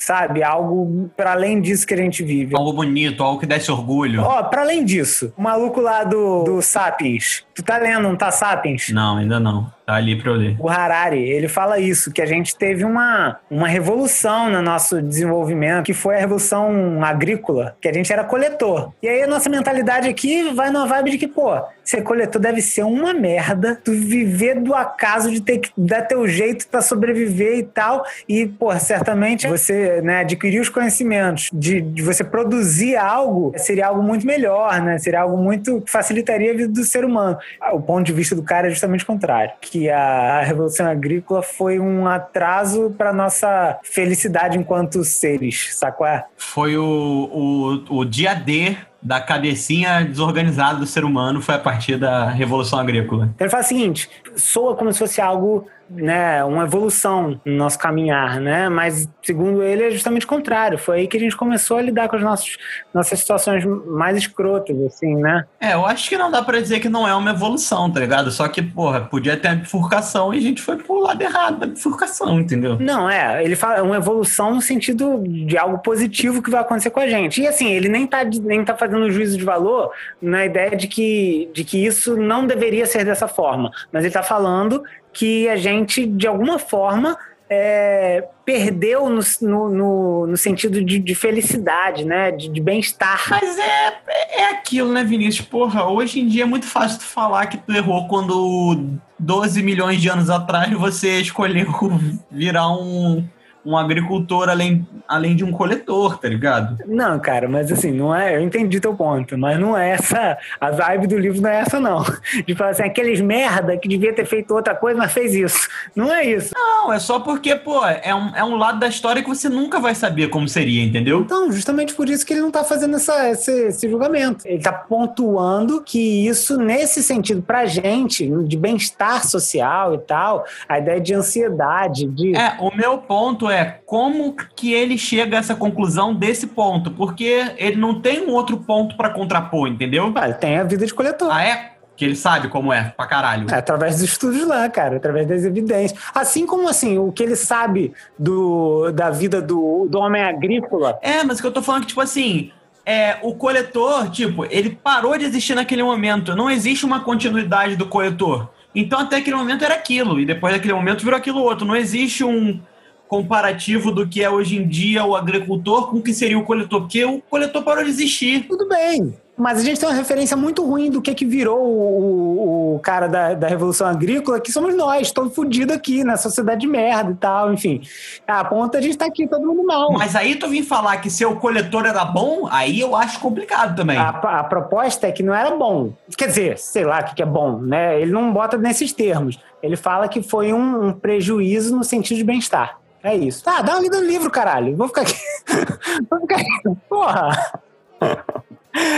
sabe? 0.00 0.42
Algo 0.42 1.10
para 1.14 1.32
além 1.32 1.60
disso 1.60 1.86
que 1.86 1.92
a 1.92 1.96
gente 1.96 2.22
vive. 2.22 2.56
Algo 2.56 2.72
bonito, 2.72 3.22
algo 3.22 3.38
que 3.38 3.46
desse 3.46 3.70
orgulho. 3.70 4.22
Ó, 4.22 4.42
para 4.44 4.62
além 4.62 4.84
disso, 4.84 5.32
o 5.36 5.42
maluco 5.42 5.80
lá 5.80 6.04
do, 6.04 6.42
do 6.42 6.62
Sapiens. 6.62 7.44
Tu 7.54 7.62
tá 7.62 7.76
lendo, 7.76 8.02
não 8.02 8.16
tá 8.16 8.30
Sapiens? 8.30 8.88
Não, 8.90 9.18
ainda 9.18 9.38
não. 9.38 9.70
Tá 9.90 9.96
ali 9.96 10.14
pra 10.14 10.30
eu 10.30 10.36
ler. 10.36 10.56
O 10.60 10.68
Harari, 10.68 11.18
ele 11.18 11.48
fala 11.48 11.80
isso, 11.80 12.12
que 12.12 12.22
a 12.22 12.26
gente 12.26 12.54
teve 12.54 12.84
uma, 12.84 13.40
uma 13.50 13.66
revolução 13.66 14.48
no 14.48 14.62
nosso 14.62 15.02
desenvolvimento, 15.02 15.84
que 15.84 15.92
foi 15.92 16.14
a 16.14 16.20
revolução 16.20 17.02
agrícola, 17.02 17.76
que 17.80 17.88
a 17.88 17.92
gente 17.92 18.12
era 18.12 18.22
coletor. 18.22 18.92
E 19.02 19.08
aí 19.08 19.24
a 19.24 19.26
nossa 19.26 19.50
mentalidade 19.50 20.08
aqui 20.08 20.54
vai 20.54 20.70
numa 20.70 20.86
vibe 20.86 21.10
de 21.10 21.18
que, 21.18 21.26
pô, 21.26 21.60
ser 21.82 22.02
coletor 22.02 22.40
deve 22.40 22.62
ser 22.62 22.84
uma 22.84 23.12
merda, 23.12 23.80
tu 23.82 23.90
viver 23.90 24.60
do 24.60 24.76
acaso 24.76 25.28
de 25.28 25.40
ter 25.40 25.58
que 25.58 25.70
dar 25.76 26.02
teu 26.02 26.28
jeito 26.28 26.68
para 26.68 26.80
sobreviver 26.80 27.58
e 27.58 27.64
tal. 27.64 28.04
E, 28.28 28.46
pô, 28.46 28.72
certamente 28.78 29.48
você 29.48 30.00
né, 30.02 30.20
adquirir 30.20 30.60
os 30.60 30.68
conhecimentos 30.68 31.50
de, 31.52 31.80
de 31.80 32.00
você 32.00 32.22
produzir 32.22 32.94
algo 32.94 33.52
seria 33.56 33.88
algo 33.88 34.04
muito 34.04 34.24
melhor, 34.24 34.80
né? 34.80 34.98
Seria 34.98 35.22
algo 35.22 35.36
muito 35.36 35.80
que 35.80 35.90
facilitaria 35.90 36.52
a 36.52 36.56
vida 36.56 36.68
do 36.68 36.84
ser 36.84 37.04
humano. 37.04 37.36
O 37.72 37.80
ponto 37.80 38.06
de 38.06 38.12
vista 38.12 38.36
do 38.36 38.42
cara 38.44 38.68
é 38.68 38.70
justamente 38.70 39.02
o 39.02 39.06
contrário. 39.06 39.50
Que 39.60 39.79
que 39.80 39.88
a 39.88 40.42
Revolução 40.42 40.86
Agrícola 40.86 41.42
foi 41.42 41.80
um 41.80 42.06
atraso 42.06 42.94
para 42.98 43.14
nossa 43.14 43.78
felicidade 43.82 44.58
enquanto 44.58 45.02
seres, 45.04 45.74
sacou? 45.74 46.06
Foi 46.36 46.76
o, 46.76 47.82
o, 47.88 48.00
o 48.00 48.04
dia 48.04 48.34
D 48.34 48.76
da 49.02 49.18
cabecinha 49.18 50.04
desorganizada 50.04 50.78
do 50.78 50.86
ser 50.86 51.02
humano 51.02 51.40
foi 51.40 51.54
a 51.54 51.58
partir 51.58 51.96
da 51.96 52.28
Revolução 52.28 52.78
Agrícola. 52.78 53.30
Então 53.34 53.46
ele 53.46 53.50
fala 53.50 53.62
o 53.62 53.66
seguinte, 53.66 54.10
soa 54.36 54.76
como 54.76 54.92
se 54.92 54.98
fosse 54.98 55.18
algo 55.18 55.66
né, 55.90 56.44
uma 56.44 56.64
evolução 56.64 57.40
no 57.44 57.52
nosso 57.52 57.78
caminhar, 57.78 58.40
né? 58.40 58.68
Mas 58.68 59.08
segundo 59.22 59.62
ele 59.62 59.84
é 59.84 59.90
justamente 59.90 60.24
o 60.24 60.28
contrário. 60.28 60.78
Foi 60.78 61.00
aí 61.00 61.08
que 61.08 61.16
a 61.16 61.20
gente 61.20 61.36
começou 61.36 61.78
a 61.78 61.82
lidar 61.82 62.08
com 62.08 62.16
as 62.16 62.22
nossas, 62.22 62.56
nossas 62.94 63.18
situações 63.18 63.64
mais 63.64 64.16
escrotas, 64.16 64.76
assim, 64.84 65.16
né? 65.16 65.44
É, 65.60 65.74
eu 65.74 65.84
acho 65.84 66.08
que 66.08 66.16
não 66.16 66.30
dá 66.30 66.42
para 66.42 66.60
dizer 66.60 66.78
que 66.78 66.88
não 66.88 67.06
é 67.06 67.14
uma 67.14 67.30
evolução, 67.30 67.90
tá 67.90 67.98
ligado? 67.98 68.30
Só 68.30 68.46
que, 68.46 68.62
porra, 68.62 69.00
podia 69.00 69.36
ter 69.36 69.48
uma 69.48 69.56
bifurcação 69.56 70.32
e 70.32 70.38
a 70.38 70.40
gente 70.40 70.62
foi 70.62 70.76
pro 70.76 71.00
lado 71.00 71.20
errado 71.20 71.58
da 71.58 71.66
bifurcação, 71.66 72.38
entendeu? 72.38 72.78
Não, 72.78 73.10
é, 73.10 73.44
ele 73.44 73.56
fala 73.56 73.82
uma 73.82 73.96
evolução 73.96 74.54
no 74.54 74.62
sentido 74.62 75.22
de 75.26 75.58
algo 75.58 75.78
positivo 75.78 76.40
que 76.42 76.50
vai 76.50 76.60
acontecer 76.60 76.90
com 76.90 77.00
a 77.00 77.08
gente. 77.08 77.42
E 77.42 77.48
assim, 77.48 77.68
ele 77.72 77.88
nem 77.88 78.06
tá, 78.06 78.24
nem 78.24 78.64
tá 78.64 78.76
fazendo 78.76 79.10
juízo 79.10 79.36
de 79.36 79.44
valor 79.44 79.90
na 80.22 80.44
ideia 80.44 80.76
de 80.76 80.86
que, 80.86 81.50
de 81.52 81.64
que 81.64 81.84
isso 81.84 82.16
não 82.16 82.46
deveria 82.46 82.86
ser 82.86 83.04
dessa 83.04 83.26
forma, 83.26 83.70
mas 83.92 84.04
ele 84.04 84.12
tá 84.12 84.22
falando 84.22 84.82
que 85.12 85.48
a 85.48 85.56
gente, 85.56 86.06
de 86.06 86.26
alguma 86.26 86.58
forma, 86.58 87.18
é, 87.48 88.28
perdeu 88.44 89.08
no, 89.08 89.20
no, 89.42 90.26
no, 90.28 90.36
sentido 90.36 90.84
de, 90.84 91.00
de 91.00 91.14
felicidade, 91.16 92.04
né? 92.04 92.30
De, 92.30 92.48
de 92.48 92.60
bem-estar. 92.60 93.26
Mas 93.28 93.58
é, 93.58 93.98
é 94.36 94.50
aquilo, 94.50 94.92
né, 94.92 95.02
Vinícius? 95.02 95.46
Porra, 95.46 95.88
hoje 95.88 96.20
em 96.20 96.28
dia 96.28 96.44
é 96.44 96.46
muito 96.46 96.66
fácil 96.66 97.00
tu 97.00 97.04
falar 97.04 97.46
que 97.46 97.56
tu 97.56 97.72
errou 97.72 98.06
quando 98.06 98.98
12 99.18 99.62
milhões 99.64 100.00
de 100.00 100.08
anos 100.08 100.30
atrás 100.30 100.72
você 100.72 101.20
escolheu 101.20 101.66
virar 102.30 102.70
um 102.70 103.26
um 103.64 103.76
agricultor 103.76 104.48
além, 104.48 104.86
além 105.06 105.36
de 105.36 105.44
um 105.44 105.52
coletor, 105.52 106.18
tá 106.18 106.28
ligado? 106.28 106.78
Não, 106.86 107.18
cara, 107.18 107.48
mas 107.48 107.70
assim, 107.70 107.92
não 107.92 108.14
é. 108.14 108.36
Eu 108.36 108.40
entendi 108.40 108.80
teu 108.80 108.94
ponto, 108.94 109.36
mas 109.36 109.58
não 109.58 109.76
é 109.76 109.90
essa. 109.90 110.38
A 110.60 110.70
vibe 110.70 111.06
do 111.06 111.18
livro 111.18 111.40
não 111.40 111.50
é 111.50 111.60
essa, 111.60 111.78
não. 111.78 112.02
De 112.46 112.54
falar 112.54 112.70
assim, 112.70 112.84
aqueles 112.84 113.20
merda 113.20 113.76
que 113.76 113.88
devia 113.88 114.14
ter 114.14 114.24
feito 114.24 114.54
outra 114.54 114.74
coisa, 114.74 114.98
mas 114.98 115.12
fez 115.12 115.34
isso. 115.34 115.68
Não 115.94 116.12
é 116.12 116.24
isso. 116.24 116.52
Não, 116.54 116.92
é 116.92 116.98
só 116.98 117.20
porque, 117.20 117.54
pô, 117.54 117.84
é 117.84 118.14
um, 118.14 118.36
é 118.36 118.44
um 118.44 118.56
lado 118.56 118.78
da 118.78 118.88
história 118.88 119.22
que 119.22 119.28
você 119.28 119.48
nunca 119.48 119.78
vai 119.78 119.94
saber 119.94 120.28
como 120.28 120.48
seria, 120.48 120.82
entendeu? 120.82 121.20
Então, 121.20 121.52
justamente 121.52 121.94
por 121.94 122.08
isso 122.08 122.24
que 122.24 122.32
ele 122.32 122.40
não 122.40 122.50
tá 122.50 122.64
fazendo 122.64 122.96
essa, 122.96 123.28
esse, 123.30 123.68
esse 123.68 123.88
julgamento. 123.88 124.46
Ele 124.46 124.62
tá 124.62 124.72
pontuando 124.72 125.82
que 125.82 126.26
isso, 126.26 126.56
nesse 126.56 127.02
sentido, 127.02 127.42
pra 127.42 127.66
gente, 127.66 128.26
de 128.44 128.56
bem-estar 128.56 129.26
social 129.26 129.94
e 129.94 129.98
tal, 129.98 130.46
a 130.68 130.78
ideia 130.78 131.00
de 131.00 131.12
ansiedade, 131.12 132.06
de. 132.06 132.34
É, 132.34 132.56
o 132.58 132.74
meu 132.74 132.98
ponto 132.98 133.49
é 133.50 133.80
como 133.86 134.34
que 134.56 134.72
ele 134.72 134.96
chega 134.96 135.36
a 135.36 135.40
essa 135.40 135.54
conclusão 135.54 136.14
desse 136.14 136.46
ponto, 136.46 136.90
porque 136.90 137.52
ele 137.56 137.76
não 137.76 138.00
tem 138.00 138.26
um 138.26 138.30
outro 138.30 138.58
ponto 138.58 138.96
para 138.96 139.10
contrapor, 139.10 139.68
entendeu? 139.68 140.12
Ah, 140.14 140.26
ele 140.26 140.34
tem 140.34 140.58
a 140.58 140.64
vida 140.64 140.86
de 140.86 140.94
coletor. 140.94 141.28
Ah, 141.30 141.44
é? 141.44 141.72
Que 141.96 142.04
ele 142.04 142.16
sabe 142.16 142.48
como 142.48 142.72
é, 142.72 142.94
pra 142.96 143.06
caralho. 143.06 143.46
É, 143.50 143.54
através 143.54 143.96
dos 143.96 144.04
estudos 144.04 144.46
lá, 144.46 144.68
cara, 144.70 144.96
através 144.96 145.26
das 145.26 145.44
evidências. 145.44 146.00
Assim 146.14 146.46
como, 146.46 146.68
assim, 146.68 146.96
o 146.98 147.12
que 147.12 147.22
ele 147.22 147.36
sabe 147.36 147.92
do, 148.18 148.90
da 148.92 149.10
vida 149.10 149.42
do, 149.42 149.86
do 149.86 149.98
homem 149.98 150.22
agrícola. 150.22 150.98
É, 151.02 151.22
mas 151.22 151.38
o 151.38 151.42
que 151.42 151.48
eu 151.48 151.52
tô 151.52 151.60
falando 151.60 151.82
é 151.82 151.84
que, 151.84 151.88
tipo 151.88 152.00
assim, 152.00 152.52
é, 152.86 153.18
o 153.22 153.34
coletor, 153.34 154.10
tipo, 154.10 154.46
ele 154.46 154.70
parou 154.70 155.16
de 155.18 155.24
existir 155.26 155.54
naquele 155.54 155.82
momento. 155.82 156.34
Não 156.34 156.50
existe 156.50 156.86
uma 156.86 157.00
continuidade 157.00 157.76
do 157.76 157.86
coletor. 157.86 158.48
Então, 158.74 159.00
até 159.00 159.16
aquele 159.16 159.36
momento 159.36 159.64
era 159.64 159.74
aquilo, 159.74 160.20
e 160.20 160.24
depois 160.24 160.54
daquele 160.54 160.72
momento 160.74 161.04
virou 161.04 161.18
aquilo 161.18 161.40
outro. 161.40 161.66
Não 161.66 161.76
existe 161.76 162.24
um 162.24 162.60
comparativo 163.10 163.90
do 163.90 164.06
que 164.06 164.22
é 164.22 164.30
hoje 164.30 164.56
em 164.56 164.68
dia 164.68 165.04
o 165.04 165.16
agricultor 165.16 165.90
com 165.90 165.96
o 165.96 166.02
que 166.02 166.14
seria 166.14 166.38
o 166.38 166.44
coletor, 166.44 166.82
porque 166.82 167.04
o 167.04 167.20
coletor 167.28 167.64
parou 167.64 167.82
de 167.82 167.90
existir. 167.90 168.46
Tudo 168.46 168.68
bem. 168.68 169.12
Mas 169.36 169.58
a 169.58 169.64
gente 169.64 169.80
tem 169.80 169.88
uma 169.88 169.94
referência 169.94 170.36
muito 170.36 170.64
ruim 170.64 170.90
do 170.90 171.02
que, 171.02 171.12
que 171.14 171.24
virou 171.24 171.58
o, 171.58 172.74
o 172.76 172.78
cara 172.78 173.08
da, 173.08 173.34
da 173.34 173.48
Revolução 173.48 173.86
Agrícola, 173.86 174.38
que 174.38 174.52
somos 174.52 174.76
nós, 174.76 175.10
todo 175.10 175.30
fudido 175.30 175.72
aqui, 175.72 176.04
na 176.04 176.16
sociedade 176.16 176.60
de 176.60 176.66
merda 176.68 177.10
e 177.10 177.14
tal, 177.14 177.52
enfim. 177.52 177.80
A 178.28 178.44
ponta 178.44 178.78
a 178.78 178.80
gente 178.80 178.98
tá 178.98 179.06
aqui, 179.06 179.26
todo 179.26 179.44
mundo 179.44 179.64
mal. 179.64 179.92
Mas 179.92 180.14
aí 180.14 180.36
tu 180.36 180.46
vim 180.46 180.62
falar 180.62 180.98
que 180.98 181.10
ser 181.10 181.24
o 181.24 181.36
coletor 181.36 181.86
era 181.86 182.04
bom, 182.04 182.46
aí 182.48 182.78
eu 182.78 182.94
acho 182.94 183.18
complicado 183.18 183.74
também. 183.74 183.96
A, 183.96 184.10
a 184.10 184.44
proposta 184.44 185.08
é 185.08 185.12
que 185.12 185.22
não 185.22 185.34
era 185.34 185.50
bom. 185.56 185.94
Quer 186.16 186.26
dizer, 186.28 186.58
sei 186.58 186.84
lá 186.84 187.00
o 187.00 187.04
que, 187.06 187.16
que 187.16 187.22
é 187.22 187.26
bom, 187.26 187.58
né? 187.60 188.00
Ele 188.00 188.12
não 188.12 188.32
bota 188.32 188.56
nesses 188.56 188.92
termos. 188.92 189.36
Ele 189.62 189.74
fala 189.74 190.06
que 190.06 190.22
foi 190.22 190.52
um, 190.52 190.88
um 190.88 190.92
prejuízo 190.92 191.74
no 191.74 191.82
sentido 191.82 192.18
de 192.18 192.24
bem-estar. 192.24 192.79
É 193.02 193.16
isso. 193.16 193.42
Tá, 193.42 193.62
dá 193.62 193.72
uma 193.72 193.80
lida 193.80 193.98
no 194.00 194.06
livro, 194.06 194.30
caralho. 194.30 194.76
Vou 194.76 194.88
ficar 194.88 195.02
aqui. 195.02 195.14
Vou 196.10 196.20
ficar 196.20 196.36
aqui. 196.36 196.80
Porra! 196.88 197.60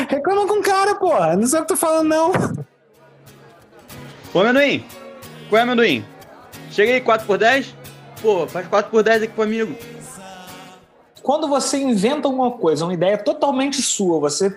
Reclama 0.09 0.47
com 0.47 0.59
o 0.59 0.63
cara, 0.63 0.95
porra. 0.97 1.37
Não 1.37 1.47
sei 1.47 1.61
o 1.61 1.63
que 1.63 1.69
tô 1.69 1.77
falando, 1.77 2.09
não. 2.09 2.33
Ô, 4.35 4.41
amendoim. 4.41 4.85
Qual 5.49 5.59
é, 5.59 5.63
amendoim? 5.63 6.05
Chega 6.71 6.93
aí, 6.93 7.01
4x10? 7.01 7.75
Pô, 8.21 8.47
faz 8.47 8.67
4x10 8.69 9.25
aqui 9.25 9.29
comigo. 9.29 9.77
Quando 11.23 11.47
você 11.47 11.79
inventa 11.79 12.27
alguma 12.27 12.51
coisa, 12.51 12.85
uma 12.85 12.95
ideia 12.95 13.17
totalmente 13.17 13.81
sua, 13.81 14.19
você 14.19 14.51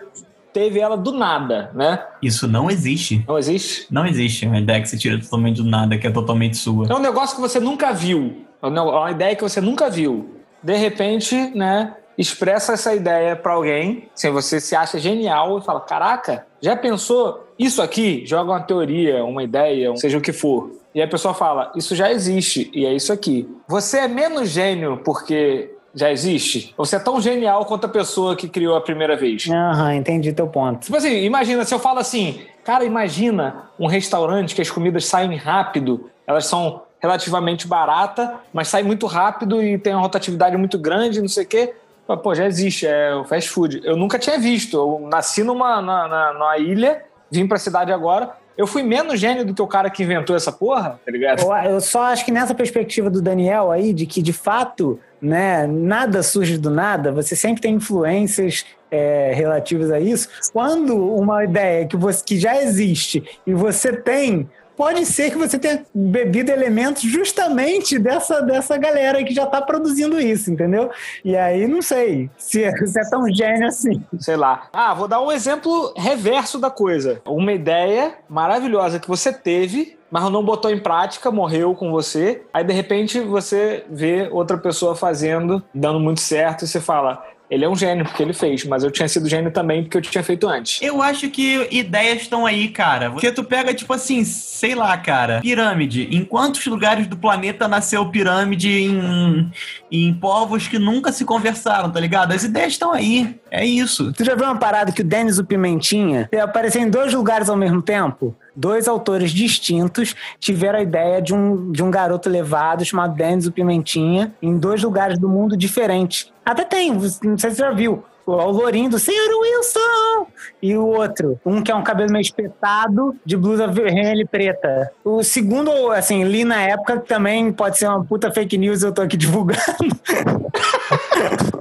teve 0.56 0.80
ela 0.80 0.96
do 0.96 1.12
nada, 1.12 1.70
né? 1.74 2.02
Isso 2.22 2.48
não 2.48 2.72
existe. 2.72 3.26
Não 3.28 3.38
existe? 3.38 3.88
Não 3.92 4.08
existe 4.08 4.46
uma 4.46 4.58
ideia 4.58 4.82
que 4.82 4.88
você 4.88 4.98
tira 4.98 5.20
totalmente 5.20 5.58
do 5.62 5.70
nada, 5.70 5.98
que 5.98 6.08
é 6.08 6.10
totalmente 6.10 6.56
sua. 6.56 6.88
É 6.90 6.96
um 6.96 7.00
negócio 7.00 7.36
que 7.36 7.42
você 7.42 7.60
nunca 7.60 7.92
viu. 7.92 8.46
É 8.62 8.68
uma 8.68 9.12
ideia 9.12 9.36
que 9.36 9.44
você 9.44 9.60
nunca 9.60 9.90
viu. 9.90 10.34
De 10.64 10.78
repente, 10.78 11.36
né? 11.54 11.94
Expressa 12.18 12.72
essa 12.72 12.96
ideia 12.96 13.36
para 13.36 13.52
alguém, 13.52 14.08
se 14.16 14.30
você 14.30 14.62
se 14.62 14.74
acha 14.74 14.98
genial 14.98 15.60
e 15.60 15.62
fala: 15.62 15.82
Caraca, 15.82 16.48
já 16.62 16.74
pensou 16.74 17.50
isso 17.60 17.82
aqui? 17.82 18.26
Joga 18.26 18.54
uma 18.54 18.62
teoria, 18.62 19.26
uma 19.26 19.44
ideia, 19.44 19.94
seja 19.98 20.18
o 20.18 20.22
que 20.22 20.32
for. 20.32 20.72
E 20.96 21.02
a 21.02 21.08
pessoa 21.10 21.34
fala: 21.34 21.74
Isso 21.76 21.94
já 21.94 22.10
existe 22.10 22.72
e 22.74 22.86
é 22.86 22.94
isso 22.94 23.12
aqui. 23.12 23.46
Você 23.68 23.98
é 23.98 24.08
menos 24.08 24.48
gênio 24.48 25.02
porque 25.04 25.75
já 25.96 26.12
existe? 26.12 26.74
Você 26.78 26.98
é 26.98 27.00
tão 27.00 27.22
genial 27.22 27.66
quanto 27.66 27.86
a 27.86 27.90
pessoa 27.90 28.36
que 28.36 28.50
criou 28.50 28.76
a 28.76 28.82
primeira 28.82 29.16
vez? 29.16 29.48
Aham, 29.50 29.96
entendi 29.96 30.34
teu 30.34 30.48
ponto. 30.48 30.82
Tipo 30.82 30.98
assim, 30.98 31.24
imagina 31.24 31.64
se 31.64 31.74
eu 31.74 31.80
falo 31.80 32.00
assim, 32.00 32.42
cara, 32.64 32.84
imagina 32.84 33.70
um 33.80 33.88
restaurante 33.88 34.54
que 34.54 34.62
as 34.62 34.70
comidas 34.70 35.06
saem 35.06 35.38
rápido, 35.38 36.10
elas 36.28 36.46
são 36.46 36.82
relativamente 37.00 37.68
barata, 37.68 38.36
mas 38.52 38.68
saem 38.68 38.84
muito 38.84 39.06
rápido 39.06 39.64
e 39.64 39.78
tem 39.78 39.94
uma 39.94 40.02
rotatividade 40.02 40.58
muito 40.58 40.78
grande, 40.78 41.22
não 41.22 41.30
sei 41.30 41.46
o 41.46 41.48
quê. 41.48 41.74
Pô, 42.22 42.36
já 42.36 42.46
existe, 42.46 42.86
é 42.86 43.16
o 43.16 43.24
fast 43.24 43.50
food. 43.50 43.82
Eu 43.84 43.96
nunca 43.96 44.20
tinha 44.20 44.38
visto. 44.38 44.78
Eu 44.78 45.08
nasci 45.10 45.44
numa, 45.44 45.82
na, 45.82 46.08
na, 46.08 46.34
numa 46.34 46.58
ilha, 46.58 47.04
vim 47.32 47.48
pra 47.48 47.58
cidade 47.58 47.92
agora. 47.92 48.36
Eu 48.58 48.66
fui 48.66 48.84
menos 48.84 49.20
gênio 49.20 49.46
do 49.46 49.54
que 49.54 49.62
o 49.62 49.68
cara 49.68 49.90
que 49.90 50.04
inventou 50.04 50.36
essa 50.36 50.52
porra, 50.52 51.00
tá 51.06 51.12
ligado? 51.12 51.42
Eu, 51.66 51.82
só 51.82 52.04
acho 52.04 52.24
que 52.24 52.32
nessa 52.32 52.56
perspectiva 52.56 53.10
do 53.10 53.22
Daniel 53.22 53.72
aí, 53.72 53.94
de 53.94 54.06
que 54.06 54.22
de 54.22 54.32
fato, 54.32 55.00
né, 55.22 55.68
nada 55.68 56.24
surge 56.24 56.58
do 56.58 56.70
nada, 56.70 57.12
você 57.12 57.36
sempre 57.36 57.62
tem 57.62 57.76
influências 57.76 58.66
é, 58.90 59.34
relativas 59.34 59.92
a 59.92 60.00
isso. 60.00 60.30
Quando 60.54 60.96
uma 60.96 61.44
ideia 61.44 61.86
que, 61.86 61.98
você, 61.98 62.24
que 62.24 62.40
já 62.40 62.62
existe 62.62 63.24
e 63.46 63.54
você 63.54 63.92
tem 63.92 64.50
pode 64.76 65.06
ser 65.06 65.32
que 65.32 65.38
você 65.38 65.58
tenha 65.58 65.84
bebido 65.94 66.52
elementos 66.52 67.04
justamente 67.04 67.98
dessa, 67.98 68.42
dessa 68.42 68.78
galera 68.78 69.24
que 69.24 69.34
já 69.34 69.44
está 69.44 69.62
produzindo 69.62 70.20
isso, 70.20 70.52
entendeu? 70.52 70.90
E 71.24 71.36
aí, 71.36 71.68
não 71.68 71.82
sei 71.82 72.30
se 72.38 72.64
é, 72.64 72.72
se 72.86 73.00
é 73.00 73.10
tão 73.10 73.28
gênio 73.34 73.68
assim. 73.68 74.04
Sei 74.20 74.36
lá. 74.36 74.68
Ah, 74.74 74.94
vou 74.94 75.08
dar 75.08 75.22
um 75.22 75.32
exemplo 75.32 75.94
reverso 75.96 76.60
da 76.60 76.70
coisa. 76.70 77.22
Uma 77.26 77.54
ideia 77.54 78.16
maravilhosa 78.30 79.00
que 79.00 79.08
você 79.08 79.32
teve, 79.32 79.98
mas 80.10 80.32
não 80.32 80.44
botou 80.44 80.72
em 80.72 80.80
prática, 80.80 81.32
morreu 81.32 81.74
com 81.76 81.92
você. 81.92 82.44
Aí, 82.54 82.64
de 82.64 82.74
repente, 82.74 83.20
você 83.20 83.84
vê 83.90 84.30
outra 84.32 84.58
pessoa 84.58 84.96
fazendo, 84.96 85.64
dando 85.74 86.00
muito 86.00 86.22
certo, 86.22 86.64
e 86.64 86.68
você 86.68 86.80
fala: 86.80 87.24
ele 87.50 87.64
é 87.64 87.70
um 87.70 87.76
gênio 87.76 88.06
porque 88.06 88.24
ele 88.24 88.34
fez, 88.34 88.64
mas 88.66 88.84
eu 88.84 88.92
tinha 88.92 89.08
sido 89.08 89.30
gênio 89.30 89.52
também 89.52 89.84
porque 89.84 89.98
eu 89.98 90.02
tinha 90.02 90.24
feito 90.24 90.48
antes. 90.48 90.82
Eu 90.82 91.02
acho 91.02 91.30
que 91.30 91.68
ideias 91.72 92.24
estão 92.24 92.46
aí, 92.46 92.70
cara. 92.70 93.12
Porque 93.12 93.32
tu 93.32 93.44
pega, 93.44 93.74
tipo 93.74 93.94
assim, 93.94 94.24
sei 94.24 94.74
lá, 94.74 94.98
cara, 94.98 95.42
pirâmide. 95.42 96.08
Em 96.12 96.26
quantos 96.26 96.66
lugares 96.66 97.08
do 97.08 97.18
planeta 97.18 97.68
nasceu 97.68 98.06
pirâmide 98.10 98.70
em, 98.70 99.52
em 99.92 100.14
povos 100.14 100.68
que 100.68 100.80
nunca 100.80 101.12
se 101.12 101.24
conversaram, 101.24 101.92
tá 101.92 102.00
ligado? 102.00 102.32
As 102.32 102.44
ideias 102.44 102.74
estão 102.74 102.92
aí. 102.92 103.40
É 103.52 103.66
isso. 103.66 104.12
Tu 104.14 104.24
já 104.24 104.36
viu 104.36 104.46
uma 104.46 104.58
parada 104.58 104.92
que 104.92 105.02
o 105.02 105.06
Denis 105.06 105.38
o 105.38 105.46
Pimentinha 105.46 106.30
apareceu 106.42 106.82
em 106.82 106.90
dois 106.90 107.14
lugares 107.14 107.50
ao 107.50 107.56
mesmo 107.56 107.82
tempo? 107.82 108.36
Dois 108.56 108.88
autores 108.88 109.32
distintos 109.32 110.16
tiveram 110.40 110.80
a 110.80 110.82
ideia 110.82 111.22
de 111.22 111.34
um, 111.34 111.72
de 111.72 111.84
um 111.84 111.92
garoto 111.92 112.30
levado 112.30 112.86
chamado 112.86 113.16
Denis 113.16 113.46
o 113.46 113.52
Pimentinha 113.52 114.34
em 114.42 114.58
dois 114.58 114.82
lugares 114.82 115.18
do 115.18 115.28
mundo 115.28 115.58
diferentes. 115.58 116.32
Até 116.46 116.64
tem, 116.64 116.94
não 116.94 117.00
sei 117.38 117.50
se 117.50 117.56
você 117.56 117.56
já 117.56 117.72
viu. 117.72 118.04
O 118.26 118.34
Lourinho 118.50 118.90
do 118.90 118.98
Senhor 118.98 119.30
Wilson! 119.40 120.28
E 120.60 120.76
o 120.76 120.88
outro, 120.88 121.40
um 121.46 121.62
que 121.62 121.72
é 121.72 121.76
um 121.76 121.84
cabelo 121.84 122.12
meio 122.12 122.24
espetado, 122.24 123.16
de 123.24 123.38
blusa 123.38 123.68
vermelha 123.68 124.26
preta. 124.26 124.92
O 125.04 125.22
segundo, 125.22 125.92
assim, 125.92 126.24
li 126.24 126.44
na 126.44 126.60
época, 126.60 127.00
também 127.02 127.54
pode 127.54 127.78
ser 127.78 127.88
uma 127.88 128.04
puta 128.04 128.32
fake 128.32 128.58
news, 128.58 128.82
eu 128.82 128.92
tô 128.92 129.04
aqui 129.04 129.16
divulgando. 129.16 129.62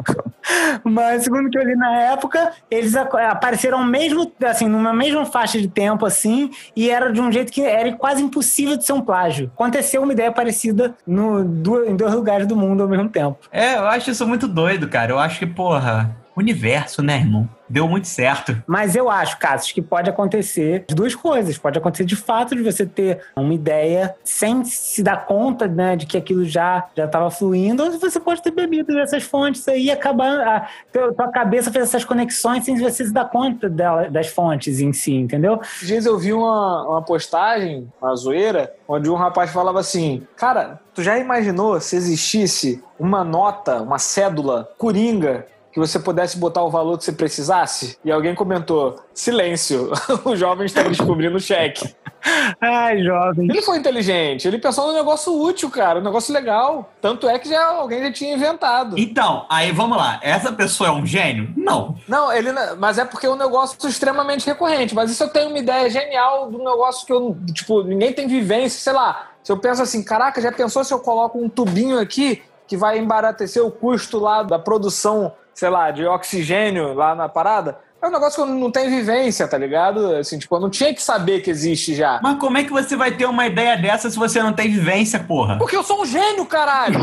Mas 0.82 1.24
segundo 1.24 1.50
que 1.50 1.58
eu 1.58 1.64
li 1.64 1.76
na 1.76 1.96
época, 2.12 2.52
eles 2.70 2.94
apareceram 2.96 3.84
mesmo, 3.84 4.32
assim, 4.44 4.68
numa 4.68 4.92
mesma 4.92 5.24
faixa 5.24 5.60
de 5.60 5.68
tempo, 5.68 6.06
assim, 6.06 6.50
e 6.74 6.90
era 6.90 7.12
de 7.12 7.20
um 7.20 7.30
jeito 7.30 7.52
que 7.52 7.62
era 7.62 7.92
quase 7.92 8.22
impossível 8.22 8.76
de 8.76 8.84
ser 8.84 8.92
um 8.92 9.00
plágio. 9.00 9.50
Aconteceu 9.54 10.02
uma 10.02 10.12
ideia 10.12 10.32
parecida 10.32 10.94
no, 11.06 11.40
em 11.86 11.96
dois 11.96 12.14
lugares 12.14 12.46
do 12.46 12.56
mundo 12.56 12.82
ao 12.82 12.88
mesmo 12.88 13.08
tempo. 13.08 13.38
É, 13.52 13.76
eu 13.76 13.86
acho 13.86 14.10
isso 14.10 14.26
muito 14.26 14.48
doido, 14.48 14.88
cara. 14.88 15.12
Eu 15.12 15.18
acho 15.18 15.38
que, 15.38 15.46
porra, 15.46 16.16
universo, 16.36 17.02
né, 17.02 17.16
irmão? 17.16 17.48
Deu 17.68 17.88
muito 17.88 18.06
certo. 18.06 18.62
Mas 18.66 18.94
eu 18.94 19.10
acho, 19.10 19.38
Cassius, 19.38 19.72
que 19.72 19.80
pode 19.80 20.10
acontecer 20.10 20.84
de 20.86 20.94
duas 20.94 21.14
coisas. 21.14 21.56
Pode 21.56 21.78
acontecer 21.78 22.04
de 22.04 22.14
fato 22.14 22.54
de 22.54 22.62
você 22.62 22.84
ter 22.84 23.20
uma 23.34 23.54
ideia 23.54 24.14
sem 24.22 24.64
se 24.64 25.02
dar 25.02 25.24
conta, 25.24 25.66
né, 25.66 25.96
de 25.96 26.06
que 26.06 26.16
aquilo 26.16 26.44
já 26.44 26.86
já 26.94 27.06
estava 27.06 27.30
fluindo, 27.30 27.82
ou 27.82 27.98
você 27.98 28.20
pode 28.20 28.42
ter 28.42 28.50
bebido 28.50 28.94
dessas 28.94 29.22
fontes 29.22 29.66
aí 29.66 29.84
e 29.84 29.90
acabar 29.90 30.40
a 30.46 30.68
tua 30.92 31.28
cabeça 31.28 31.72
fez 31.72 31.84
essas 31.84 32.04
conexões 32.04 32.64
sem 32.64 32.78
você 32.78 33.04
se 33.04 33.12
dar 33.12 33.30
conta 33.30 33.68
dela, 33.68 34.10
das 34.10 34.28
fontes 34.28 34.80
em 34.80 34.92
si, 34.92 35.14
entendeu? 35.14 35.60
Dias 35.82 36.04
eu 36.06 36.18
vi 36.18 36.32
uma, 36.32 36.88
uma 36.88 37.02
postagem, 37.02 37.90
uma 38.00 38.14
zoeira, 38.14 38.74
onde 38.86 39.08
um 39.08 39.14
rapaz 39.14 39.50
falava 39.50 39.80
assim: 39.80 40.22
Cara, 40.36 40.80
tu 40.92 41.02
já 41.02 41.18
imaginou 41.18 41.80
se 41.80 41.96
existisse 41.96 42.82
uma 42.98 43.24
nota, 43.24 43.82
uma 43.82 43.98
cédula 43.98 44.68
coringa 44.78 45.46
que 45.74 45.80
você 45.80 45.98
pudesse 45.98 46.38
botar 46.38 46.62
o 46.62 46.70
valor 46.70 46.96
que 46.96 47.04
você 47.04 47.10
precisasse? 47.10 47.98
E 48.04 48.12
alguém 48.12 48.32
comentou: 48.32 48.94
silêncio, 49.12 49.90
o 50.24 50.36
jovem 50.36 50.66
está 50.66 50.84
descobrindo 50.84 51.36
o 51.36 51.40
cheque. 51.40 51.92
Ai, 52.62 53.02
jovem. 53.02 53.50
Ele 53.50 53.60
foi 53.60 53.76
inteligente, 53.76 54.46
ele 54.46 54.58
pensou 54.58 54.86
num 54.86 54.94
negócio 54.94 55.36
útil, 55.36 55.68
cara, 55.68 55.98
um 55.98 56.02
negócio 56.02 56.32
legal. 56.32 56.92
Tanto 57.02 57.28
é 57.28 57.40
que 57.40 57.48
já 57.48 57.66
alguém 57.66 58.04
já 58.04 58.12
tinha 58.12 58.34
inventado. 58.34 58.96
Então, 58.96 59.44
aí 59.50 59.72
vamos 59.72 59.98
lá. 59.98 60.20
Essa 60.22 60.52
pessoa 60.52 60.90
é 60.90 60.92
um 60.92 61.04
gênio? 61.04 61.52
Não. 61.56 61.96
Não, 62.06 62.32
ele 62.32 62.52
mas 62.78 62.96
é 62.96 63.04
porque 63.04 63.26
é 63.26 63.30
um 63.30 63.36
negócio 63.36 63.76
extremamente 63.88 64.46
recorrente. 64.46 64.94
Mas 64.94 65.10
isso 65.10 65.24
eu 65.24 65.28
tenho 65.28 65.48
uma 65.48 65.58
ideia 65.58 65.90
genial 65.90 66.48
do 66.48 66.58
negócio 66.58 67.04
que 67.04 67.12
eu, 67.12 67.36
tipo, 67.52 67.82
ninguém 67.82 68.12
tem 68.12 68.28
vivência, 68.28 68.80
sei 68.80 68.92
lá. 68.92 69.32
Se 69.42 69.50
eu 69.50 69.58
penso 69.58 69.82
assim, 69.82 70.04
caraca, 70.04 70.40
já 70.40 70.52
pensou 70.52 70.84
se 70.84 70.94
eu 70.94 71.00
coloco 71.00 71.36
um 71.36 71.48
tubinho 71.48 71.98
aqui 71.98 72.42
que 72.66 72.76
vai 72.76 72.96
embaratecer 72.96 73.62
o 73.62 73.72
custo 73.72 74.18
lá 74.20 74.42
da 74.42 74.58
produção 74.58 75.32
sei 75.54 75.70
lá, 75.70 75.90
de 75.90 76.04
oxigênio 76.04 76.92
lá 76.92 77.14
na 77.14 77.28
parada, 77.28 77.78
é 78.02 78.06
um 78.06 78.10
negócio 78.10 78.44
que 78.44 78.50
eu 78.50 78.54
não 78.54 78.70
tenho 78.70 78.90
vivência, 78.90 79.48
tá 79.48 79.56
ligado? 79.56 80.16
Assim, 80.16 80.38
tipo, 80.38 80.54
eu 80.54 80.60
não 80.60 80.68
tinha 80.68 80.92
que 80.92 81.02
saber 81.02 81.40
que 81.40 81.50
existe 81.50 81.94
já. 81.94 82.20
Mas 82.22 82.38
como 82.38 82.58
é 82.58 82.64
que 82.64 82.70
você 82.70 82.96
vai 82.96 83.12
ter 83.12 83.24
uma 83.24 83.46
ideia 83.46 83.78
dessa 83.78 84.10
se 84.10 84.18
você 84.18 84.42
não 84.42 84.52
tem 84.52 84.70
vivência, 84.70 85.18
porra? 85.20 85.56
Porque 85.56 85.74
eu 85.74 85.82
sou 85.82 86.02
um 86.02 86.04
gênio, 86.04 86.44
caralho! 86.44 87.00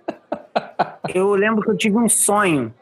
eu 1.14 1.34
lembro 1.34 1.62
que 1.62 1.70
eu 1.70 1.76
tive 1.76 1.98
um 1.98 2.08
sonho 2.08 2.72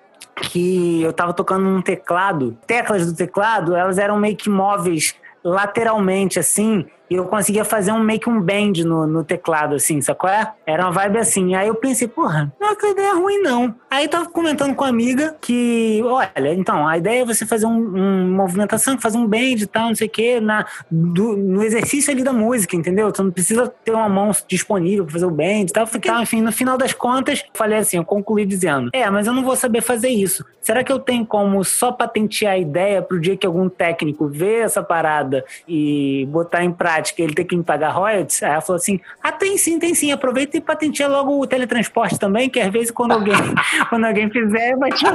que 0.42 1.02
eu 1.02 1.12
tava 1.12 1.32
tocando 1.32 1.64
num 1.64 1.82
teclado. 1.82 2.56
Teclas 2.66 3.06
do 3.06 3.16
teclado, 3.16 3.74
elas 3.74 3.98
eram 3.98 4.16
meio 4.16 4.36
que 4.36 4.48
móveis 4.48 5.16
lateralmente, 5.42 6.38
assim, 6.38 6.86
e 7.10 7.14
eu 7.14 7.24
conseguia 7.24 7.64
fazer 7.64 7.92
um 7.92 8.02
meio 8.02 8.20
que 8.20 8.28
um 8.28 8.40
bend 8.40 8.84
no, 8.84 9.06
no 9.06 9.24
teclado, 9.24 9.74
assim, 9.74 10.00
sacou? 10.00 10.28
É? 10.28 10.52
Era 10.66 10.84
uma 10.84 10.92
vibe 10.92 11.18
assim. 11.18 11.54
Aí 11.54 11.68
eu 11.68 11.74
pensei, 11.74 12.06
porra, 12.06 12.52
não 12.60 12.70
é 12.70 12.76
que 12.76 12.86
ideia 12.86 13.14
ruim, 13.14 13.38
não. 13.38 13.74
Aí 13.90 14.04
eu 14.04 14.10
tava 14.10 14.26
comentando 14.26 14.74
com 14.74 14.84
uma 14.84 14.90
amiga 14.90 15.36
que, 15.40 16.02
olha, 16.04 16.54
então, 16.54 16.86
a 16.86 16.98
ideia 16.98 17.22
é 17.22 17.24
você 17.24 17.46
fazer 17.46 17.66
um, 17.66 17.96
um 17.96 18.30
movimentação, 18.34 18.98
fazer 18.98 19.16
um 19.16 19.26
bend 19.26 19.62
e 19.62 19.66
tal, 19.66 19.88
não 19.88 19.94
sei 19.94 20.06
o 20.06 20.10
quê, 20.10 20.40
na, 20.40 20.66
do, 20.90 21.36
no 21.36 21.62
exercício 21.62 22.12
ali 22.12 22.22
da 22.22 22.32
música, 22.32 22.76
entendeu? 22.76 23.10
Tu 23.10 23.22
não 23.22 23.30
precisa 23.30 23.72
ter 23.84 23.92
uma 23.92 24.08
mão 24.08 24.30
disponível 24.46 25.04
pra 25.04 25.14
fazer 25.14 25.26
o 25.26 25.30
bend 25.30 25.70
e 25.70 25.72
tal. 25.72 25.86
Fiquei, 25.86 26.12
enfim, 26.12 26.42
no 26.42 26.52
final 26.52 26.76
das 26.76 26.92
contas, 26.92 27.42
falei 27.54 27.78
assim, 27.78 27.96
eu 27.96 28.04
concluí 28.04 28.44
dizendo, 28.44 28.90
é, 28.92 29.08
mas 29.10 29.26
eu 29.26 29.32
não 29.32 29.42
vou 29.42 29.56
saber 29.56 29.80
fazer 29.80 30.10
isso. 30.10 30.44
Será 30.60 30.84
que 30.84 30.92
eu 30.92 30.98
tenho 30.98 31.24
como 31.24 31.64
só 31.64 31.90
patentear 31.90 32.52
a 32.52 32.58
ideia 32.58 33.00
pro 33.00 33.18
dia 33.18 33.36
que 33.36 33.46
algum 33.46 33.68
técnico 33.70 34.28
vê 34.28 34.56
essa 34.56 34.82
parada 34.82 35.44
e 35.66 36.26
botar 36.30 36.62
em 36.62 36.70
prática 36.70 36.97
ele 37.22 37.34
ter 37.34 37.44
que 37.44 37.56
me 37.56 37.62
pagar 37.62 37.90
royalties? 37.90 38.42
Aí 38.42 38.50
ela 38.50 38.60
falou 38.60 38.76
assim, 38.76 39.00
ah, 39.22 39.32
tem 39.32 39.56
sim, 39.56 39.78
tem 39.78 39.94
sim, 39.94 40.12
aproveita 40.12 40.56
e 40.56 40.60
patenteia 40.60 41.08
logo 41.08 41.40
o 41.40 41.46
teletransporte 41.46 42.18
também, 42.18 42.50
que 42.50 42.60
às 42.60 42.72
vezes 42.72 42.90
quando 42.90 43.12
alguém, 43.12 43.34
quando 43.88 44.04
alguém 44.04 44.28
fizer, 44.30 44.76
vai 44.76 44.90
te... 44.92 45.04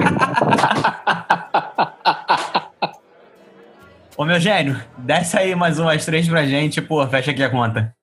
Ô, 4.16 4.26
meu 4.26 4.40
gênio, 4.40 4.80
desce 4.98 5.38
aí 5.38 5.56
mais 5.56 5.80
umas 5.80 6.06
três 6.06 6.30
pra 6.30 6.46
gente, 6.46 6.80
pô, 6.82 7.06
fecha 7.08 7.32
aqui 7.32 7.44
a 7.44 7.50
conta. 7.50 7.96